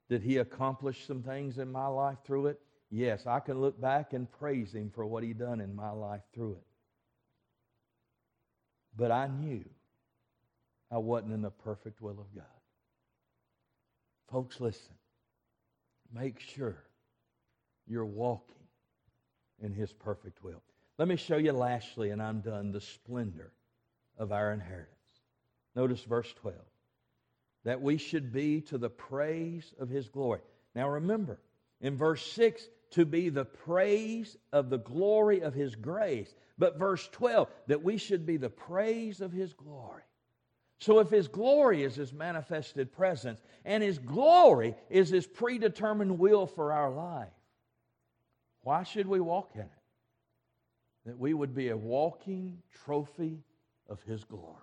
did 0.09 0.21
he 0.21 0.37
accomplish 0.37 1.07
some 1.07 1.23
things 1.23 1.57
in 1.57 1.71
my 1.71 1.87
life 1.87 2.17
through 2.23 2.47
it? 2.47 2.59
Yes, 2.91 3.25
I 3.25 3.39
can 3.39 3.59
look 3.59 3.79
back 3.79 4.13
and 4.13 4.31
praise 4.31 4.73
him 4.73 4.91
for 4.93 5.05
what 5.05 5.23
he 5.23 5.33
done 5.33 5.61
in 5.61 5.73
my 5.75 5.91
life 5.91 6.21
through 6.33 6.53
it. 6.53 6.65
But 8.95 9.11
I 9.11 9.27
knew 9.27 9.63
I 10.91 10.97
wasn't 10.97 11.33
in 11.33 11.41
the 11.41 11.49
perfect 11.49 12.01
will 12.01 12.19
of 12.19 12.35
God. 12.35 12.60
Folks, 14.31 14.59
listen. 14.59 14.95
Make 16.13 16.39
sure 16.39 16.77
you're 17.87 18.05
walking 18.05 18.55
in 19.61 19.73
his 19.73 19.91
perfect 19.91 20.43
will. 20.43 20.61
Let 20.97 21.07
me 21.07 21.15
show 21.15 21.37
you 21.37 21.51
lastly, 21.51 22.11
and 22.11 22.21
I'm 22.21 22.41
done, 22.41 22.71
the 22.71 22.81
splendor 22.81 23.51
of 24.17 24.31
our 24.31 24.53
inheritance. 24.53 24.89
Notice 25.75 26.03
verse 26.03 26.31
12 26.41 26.55
that 27.63 27.81
we 27.81 27.97
should 27.97 28.33
be 28.33 28.61
to 28.61 28.77
the 28.77 28.89
praise 28.89 29.73
of 29.79 29.87
his 29.87 30.09
glory. 30.09 30.41
Now 30.73 30.89
remember, 30.89 31.39
in 31.79 31.95
verse 31.95 32.25
6, 32.33 32.67
to 32.91 33.05
be 33.05 33.29
the 33.29 33.45
praise 33.45 34.35
of 34.51 34.69
the 34.69 34.79
glory 34.79 35.41
of 35.41 35.53
his 35.53 35.75
grace. 35.75 36.33
But 36.57 36.79
verse 36.79 37.07
12, 37.11 37.47
that 37.67 37.83
we 37.83 37.97
should 37.97 38.25
be 38.25 38.37
the 38.37 38.49
praise 38.49 39.21
of 39.21 39.31
his 39.31 39.53
glory. 39.53 40.03
So 40.81 40.97
if 40.97 41.11
his 41.11 41.27
glory 41.27 41.83
is 41.83 41.95
his 41.95 42.11
manifested 42.11 42.91
presence, 42.91 43.39
and 43.63 43.83
his 43.83 43.99
glory 43.99 44.75
is 44.89 45.09
his 45.09 45.27
predetermined 45.27 46.17
will 46.17 46.47
for 46.47 46.73
our 46.73 46.89
life, 46.89 47.29
why 48.63 48.81
should 48.83 49.07
we 49.07 49.19
walk 49.19 49.51
in 49.53 49.61
it? 49.61 49.69
That 51.05 51.19
we 51.19 51.35
would 51.35 51.53
be 51.53 51.69
a 51.69 51.77
walking 51.77 52.57
trophy 52.83 53.39
of 53.89 54.01
His 54.03 54.23
glory. 54.23 54.55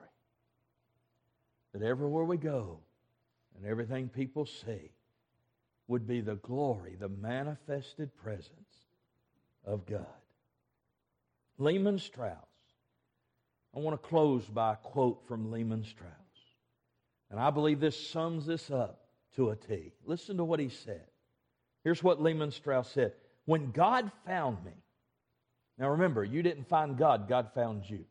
That 1.73 1.83
everywhere 1.83 2.25
we 2.25 2.37
go 2.37 2.81
and 3.57 3.67
everything 3.67 4.09
people 4.09 4.47
see 4.47 4.91
would 5.87 6.07
be 6.07 6.21
the 6.21 6.37
glory, 6.37 6.97
the 6.99 7.09
manifested 7.09 8.17
presence 8.17 8.87
of 9.65 9.87
God. 9.87 10.07
Lehman 11.59 11.99
Strauss 11.99 12.48
I 13.75 13.81
want 13.81 14.01
to 14.01 14.09
close 14.09 14.45
by 14.45 14.73
a 14.73 14.77
quote 14.77 15.27
from 15.27 15.51
Lehman 15.51 15.85
Strauss. 15.85 16.13
And 17.31 17.39
I 17.39 17.51
believe 17.51 17.81
this 17.81 18.09
sums 18.09 18.47
this 18.47 18.71
up 18.71 19.01
to 19.37 19.51
a 19.51 19.57
T. 19.57 19.93
Listen 20.05 20.39
to 20.39 20.45
what 20.45 20.61
he 20.61 20.69
said. 20.69 21.05
Here's 21.85 22.03
what 22.03 22.23
Lehman 22.23 22.51
Strauss 22.51 22.91
said 22.91 23.13
When 23.45 23.71
God 23.71 24.11
found 24.27 24.65
me, 24.65 24.73
now 25.79 25.91
remember, 25.91 26.25
you 26.25 26.43
didn't 26.43 26.69
find 26.69 26.97
God, 26.97 27.29
God 27.29 27.51
found 27.55 27.89
you. 27.89 28.05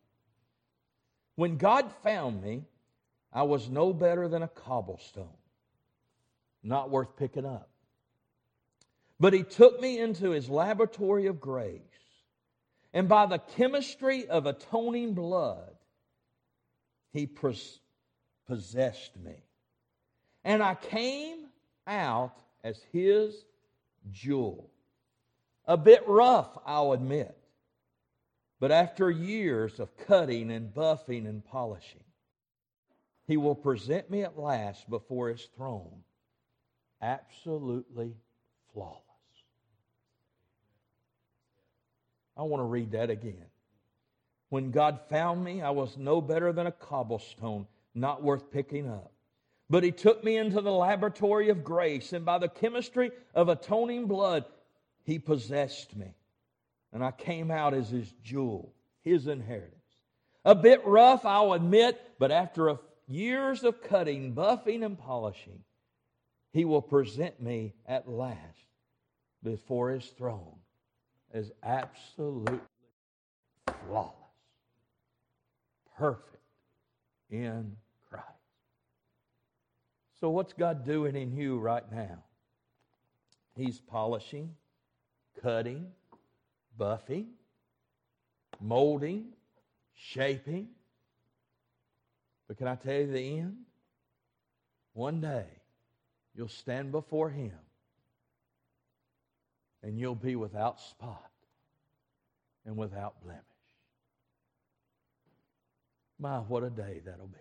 When 1.35 1.57
God 1.57 1.91
found 2.03 2.41
me, 2.41 2.63
I 3.33 3.43
was 3.43 3.69
no 3.69 3.93
better 3.93 4.27
than 4.27 4.41
a 4.41 4.47
cobblestone, 4.47 5.27
not 6.63 6.89
worth 6.89 7.15
picking 7.17 7.45
up. 7.45 7.69
But 9.19 9.33
He 9.33 9.43
took 9.43 9.81
me 9.81 9.99
into 9.99 10.31
His 10.31 10.49
laboratory 10.49 11.27
of 11.27 11.41
grace, 11.41 11.81
and 12.93 13.07
by 13.09 13.25
the 13.25 13.39
chemistry 13.39 14.27
of 14.27 14.45
atoning 14.45 15.13
blood, 15.13 15.75
He 17.11 17.27
possessed 18.45 19.17
me. 19.17 19.35
And 20.43 20.63
I 20.63 20.75
came 20.75 21.47
out 21.85 22.41
as 22.63 22.79
His 22.91 23.45
jewel. 24.11 24.69
A 25.65 25.77
bit 25.77 26.07
rough, 26.07 26.57
I'll 26.65 26.93
admit. 26.93 27.37
But 28.59 28.71
after 28.71 29.11
years 29.11 29.79
of 29.79 29.95
cutting 29.97 30.49
and 30.51 30.73
buffing 30.73 31.27
and 31.27 31.45
polishing, 31.45 32.03
he 33.27 33.37
will 33.37 33.55
present 33.55 34.09
me 34.09 34.23
at 34.23 34.39
last 34.39 34.89
before 34.89 35.29
his 35.29 35.43
throne, 35.55 36.03
absolutely 37.01 38.15
flawless. 38.73 39.06
I 42.37 42.43
want 42.43 42.61
to 42.61 42.65
read 42.65 42.91
that 42.91 43.09
again. 43.09 43.45
When 44.49 44.71
God 44.71 44.99
found 45.09 45.43
me, 45.43 45.61
I 45.61 45.71
was 45.71 45.97
no 45.97 46.21
better 46.21 46.53
than 46.53 46.67
a 46.67 46.71
cobblestone, 46.71 47.67
not 47.93 48.23
worth 48.23 48.51
picking 48.51 48.87
up. 48.87 49.11
But 49.69 49.83
he 49.83 49.91
took 49.91 50.23
me 50.23 50.37
into 50.37 50.61
the 50.61 50.71
laboratory 50.71 51.49
of 51.49 51.63
grace, 51.63 52.13
and 52.13 52.23
by 52.23 52.37
the 52.37 52.47
chemistry 52.47 53.11
of 53.33 53.49
atoning 53.49 54.07
blood, 54.07 54.45
he 55.03 55.19
possessed 55.19 55.95
me. 55.95 56.13
And 56.93 57.03
I 57.03 57.11
came 57.11 57.51
out 57.51 57.73
as 57.73 57.89
his 57.89 58.13
jewel, 58.23 58.73
his 59.01 59.27
inheritance. 59.27 59.73
A 60.45 60.55
bit 60.55 60.85
rough, 60.85 61.25
I'll 61.25 61.51
admit, 61.51 61.99
but 62.17 62.31
after 62.31 62.69
a, 62.69 62.79
years 63.07 63.63
of 63.63 63.81
cutting, 63.81 64.33
buffing, 64.33 64.85
and 64.85 64.97
polishing, 64.97 65.63
he 66.53 66.63
will 66.63 66.81
present 66.81 67.41
me 67.41 67.73
at 67.85 68.07
last 68.07 68.37
before 69.43 69.91
his 69.91 70.05
throne 70.05 70.59
as 71.33 71.51
absolutely 71.63 72.59
flawless, 73.85 74.13
perfect 75.97 76.37
in 77.29 77.75
Christ. 78.09 78.25
so, 80.19 80.29
what's 80.29 80.53
God 80.53 80.85
doing 80.85 81.15
in 81.15 81.35
you 81.35 81.57
right 81.59 81.89
now? 81.91 82.23
He's 83.55 83.79
polishing, 83.79 84.55
cutting, 85.41 85.87
buffing, 86.79 87.25
molding, 88.61 89.33
shaping. 89.95 90.67
But 92.47 92.57
can 92.57 92.67
I 92.67 92.75
tell 92.75 92.93
you 92.93 93.11
the 93.11 93.39
end? 93.39 93.57
One 94.93 95.19
day, 95.19 95.45
you'll 96.35 96.47
stand 96.47 96.91
before 96.91 97.29
Him 97.29 97.51
and 99.83 99.99
you'll 99.99 100.15
be 100.15 100.35
without 100.35 100.79
spot 100.79 101.31
and 102.65 102.75
without 102.75 103.21
blemish. 103.23 103.43
My, 106.19 106.39
what 106.39 106.63
a 106.63 106.69
day 106.69 107.01
that'll 107.05 107.27
be. 107.27 107.37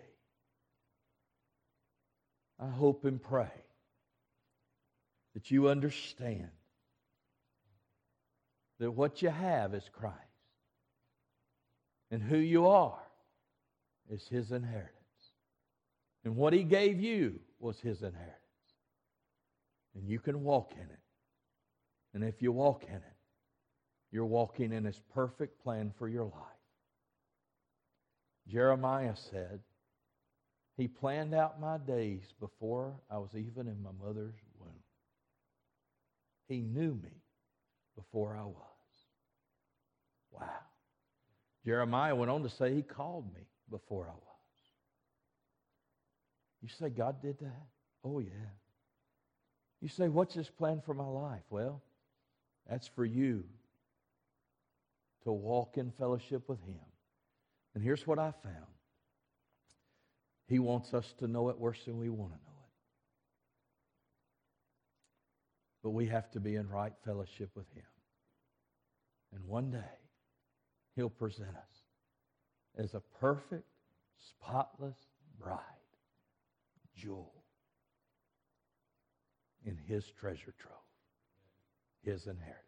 I 2.59 2.69
hope 2.69 3.05
and 3.05 3.21
pray 3.21 3.51
that 5.33 5.51
you 5.51 5.69
understand 5.69 6.49
that 8.79 8.91
what 8.91 9.21
you 9.21 9.29
have 9.29 9.73
is 9.73 9.83
Christ 9.91 10.15
and 12.11 12.21
who 12.21 12.37
you 12.37 12.67
are 12.67 12.99
is 14.11 14.27
His 14.27 14.51
inheritance. 14.51 14.93
And 16.23 16.35
what 16.35 16.53
He 16.53 16.63
gave 16.63 16.99
you 16.99 17.39
was 17.59 17.79
His 17.79 18.01
inheritance. 18.01 18.35
And 19.95 20.07
you 20.07 20.19
can 20.19 20.43
walk 20.43 20.73
in 20.73 20.83
it. 20.83 20.99
And 22.13 22.23
if 22.23 22.41
you 22.41 22.51
walk 22.51 22.83
in 22.87 22.95
it, 22.95 23.03
you're 24.11 24.25
walking 24.25 24.71
in 24.71 24.85
His 24.85 25.01
perfect 25.13 25.61
plan 25.63 25.93
for 25.97 26.07
your 26.07 26.25
life. 26.25 26.33
Jeremiah 28.47 29.15
said, 29.15 29.59
he 30.77 30.87
planned 30.87 31.33
out 31.33 31.59
my 31.59 31.79
days 31.79 32.21
before 32.39 32.93
I 33.09 33.17
was 33.17 33.31
even 33.33 33.67
in 33.67 33.81
my 33.81 33.89
mother's 33.99 34.35
womb. 34.59 34.69
He 36.47 36.61
knew 36.61 36.93
me 37.03 37.23
before 37.95 38.37
I 38.37 38.43
was. 38.45 38.53
Wow. 40.31 40.47
Jeremiah 41.65 42.15
went 42.15 42.29
on 42.29 42.43
to 42.43 42.49
say 42.49 42.75
he 42.75 42.83
called 42.83 43.25
me 43.33 43.41
before 43.71 44.05
I 44.05 44.13
was. 44.13 44.21
You 46.61 46.69
say 46.69 46.89
God 46.89 47.21
did 47.23 47.39
that? 47.39 47.65
Oh, 48.03 48.19
yeah. 48.19 48.29
You 49.81 49.89
say, 49.89 50.07
what's 50.07 50.35
his 50.35 50.49
plan 50.49 50.81
for 50.85 50.93
my 50.93 51.07
life? 51.07 51.43
Well, 51.49 51.81
that's 52.69 52.87
for 52.87 53.05
you 53.05 53.43
to 55.23 55.31
walk 55.31 55.77
in 55.77 55.91
fellowship 55.91 56.47
with 56.47 56.61
him. 56.63 56.79
And 57.75 57.83
here's 57.83 58.07
what 58.07 58.19
I 58.19 58.33
found 58.43 58.67
he 60.47 60.59
wants 60.59 60.93
us 60.93 61.13
to 61.19 61.27
know 61.27 61.49
it 61.49 61.59
worse 61.59 61.83
than 61.85 61.97
we 61.97 62.09
want 62.09 62.31
to 62.31 62.37
know 62.37 62.57
it. 62.63 62.71
But 65.83 65.89
we 65.89 66.07
have 66.07 66.31
to 66.31 66.39
be 66.39 66.55
in 66.55 66.69
right 66.69 66.93
fellowship 67.05 67.49
with 67.53 67.69
Him. 67.73 67.83
And 69.33 69.45
one 69.45 69.71
day, 69.71 69.99
He'll 70.95 71.09
present 71.09 71.49
us 71.49 72.83
as 72.83 72.93
a 72.93 73.01
perfect, 73.19 73.67
spotless 74.29 74.97
bride, 75.39 75.59
jewel 76.95 77.33
in 79.65 79.77
His 79.85 80.05
treasure 80.17 80.53
trove, 80.57 80.77
His 82.03 82.27
inheritance. 82.27 82.66